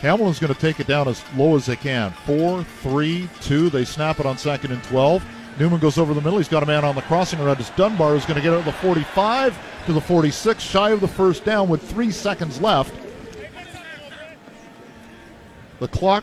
Hamilton's 0.00 0.38
going 0.38 0.54
to 0.54 0.60
take 0.60 0.80
it 0.80 0.86
down 0.86 1.08
as 1.08 1.22
low 1.36 1.56
as 1.56 1.66
they 1.66 1.76
can. 1.76 2.12
Four, 2.26 2.62
three, 2.82 3.28
two. 3.40 3.70
They 3.70 3.84
snap 3.84 4.20
it 4.20 4.26
on 4.26 4.36
second 4.36 4.72
and 4.72 4.84
12. 4.84 5.24
Newman 5.58 5.80
goes 5.80 5.98
over 5.98 6.12
the 6.12 6.20
middle. 6.20 6.38
He's 6.38 6.48
got 6.48 6.62
a 6.62 6.66
man 6.66 6.84
on 6.84 6.94
the 6.94 7.02
crossing 7.02 7.38
route. 7.40 7.60
It's 7.60 7.70
Dunbar 7.70 8.12
who's 8.12 8.26
going 8.26 8.36
to 8.36 8.42
get 8.42 8.52
it 8.52 8.58
to 8.58 8.64
the 8.64 8.72
45 8.72 9.58
to 9.86 9.92
the 9.92 10.00
46, 10.00 10.62
shy 10.62 10.90
of 10.90 11.00
the 11.00 11.08
first 11.08 11.44
down 11.44 11.68
with 11.68 11.82
three 11.82 12.10
seconds 12.10 12.60
left. 12.60 12.94
The 15.82 15.88
clock, 15.88 16.22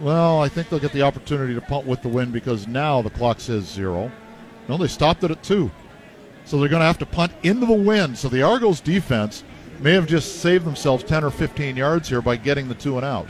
well, 0.00 0.42
I 0.42 0.48
think 0.48 0.68
they'll 0.68 0.80
get 0.80 0.90
the 0.90 1.02
opportunity 1.02 1.54
to 1.54 1.60
punt 1.60 1.86
with 1.86 2.02
the 2.02 2.08
wind 2.08 2.32
because 2.32 2.66
now 2.66 3.02
the 3.02 3.10
clock 3.10 3.38
says 3.38 3.62
zero. 3.62 4.10
No, 4.68 4.76
they 4.76 4.88
stopped 4.88 5.22
it 5.22 5.30
at 5.30 5.44
two. 5.44 5.70
So 6.44 6.58
they're 6.58 6.68
going 6.68 6.80
to 6.80 6.86
have 6.86 6.98
to 6.98 7.06
punt 7.06 7.32
into 7.44 7.66
the 7.66 7.72
wind. 7.72 8.18
So 8.18 8.28
the 8.28 8.42
Argos 8.42 8.80
defense 8.80 9.44
may 9.78 9.92
have 9.92 10.08
just 10.08 10.40
saved 10.40 10.64
themselves 10.64 11.04
10 11.04 11.22
or 11.22 11.30
15 11.30 11.76
yards 11.76 12.08
here 12.08 12.20
by 12.20 12.34
getting 12.34 12.66
the 12.66 12.74
two 12.74 12.96
and 12.96 13.04
out. 13.04 13.28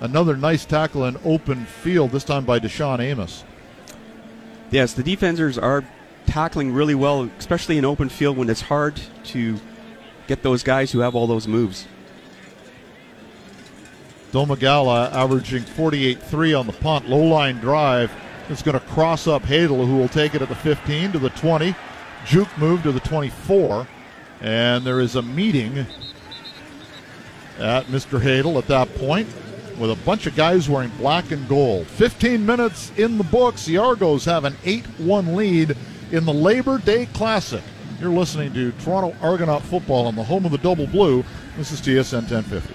Another 0.00 0.36
nice 0.36 0.64
tackle 0.64 1.04
in 1.04 1.16
open 1.24 1.64
field, 1.64 2.10
this 2.10 2.24
time 2.24 2.44
by 2.44 2.58
DaShaun 2.58 2.98
Amos. 2.98 3.44
Yes, 4.72 4.92
the 4.92 5.04
defenders 5.04 5.56
are 5.56 5.84
tackling 6.26 6.72
really 6.72 6.96
well, 6.96 7.30
especially 7.38 7.78
in 7.78 7.84
open 7.84 8.08
field 8.08 8.38
when 8.38 8.50
it's 8.50 8.62
hard 8.62 9.00
to 9.26 9.60
get 10.26 10.42
those 10.42 10.64
guys 10.64 10.90
who 10.90 10.98
have 10.98 11.14
all 11.14 11.28
those 11.28 11.46
moves. 11.46 11.86
Domagala 14.34 15.12
averaging 15.12 15.62
48-3 15.62 16.58
on 16.58 16.66
the 16.66 16.72
punt. 16.72 17.08
Low 17.08 17.22
line 17.22 17.58
drive 17.60 18.12
is 18.50 18.62
going 18.62 18.76
to 18.76 18.84
cross 18.86 19.28
up 19.28 19.44
Haydel, 19.44 19.86
who 19.86 19.96
will 19.96 20.08
take 20.08 20.34
it 20.34 20.42
at 20.42 20.48
the 20.48 20.56
15 20.56 21.12
to 21.12 21.20
the 21.20 21.30
20. 21.30 21.72
Juke 22.26 22.58
move 22.58 22.82
to 22.82 22.90
the 22.90 22.98
24. 22.98 23.86
And 24.40 24.84
there 24.84 24.98
is 24.98 25.14
a 25.14 25.22
meeting 25.22 25.86
at 27.60 27.84
Mr. 27.84 28.20
Haydel 28.20 28.58
at 28.58 28.66
that 28.66 28.92
point 28.96 29.28
with 29.78 29.92
a 29.92 30.04
bunch 30.04 30.26
of 30.26 30.34
guys 30.34 30.68
wearing 30.68 30.90
black 30.98 31.30
and 31.30 31.46
gold. 31.48 31.86
15 31.86 32.44
minutes 32.44 32.90
in 32.96 33.18
the 33.18 33.24
books. 33.24 33.64
The 33.64 33.78
Argos 33.78 34.24
have 34.24 34.44
an 34.44 34.56
8 34.64 34.84
1 34.98 35.36
lead 35.36 35.76
in 36.10 36.24
the 36.24 36.34
Labor 36.34 36.78
Day 36.78 37.06
Classic. 37.06 37.62
You're 38.00 38.10
listening 38.10 38.52
to 38.54 38.72
Toronto 38.72 39.16
Argonaut 39.22 39.62
football 39.62 40.08
on 40.08 40.16
the 40.16 40.24
home 40.24 40.44
of 40.44 40.50
the 40.50 40.58
double 40.58 40.88
blue. 40.88 41.24
This 41.56 41.70
is 41.70 41.80
TSN 41.80 42.28
1050. 42.28 42.74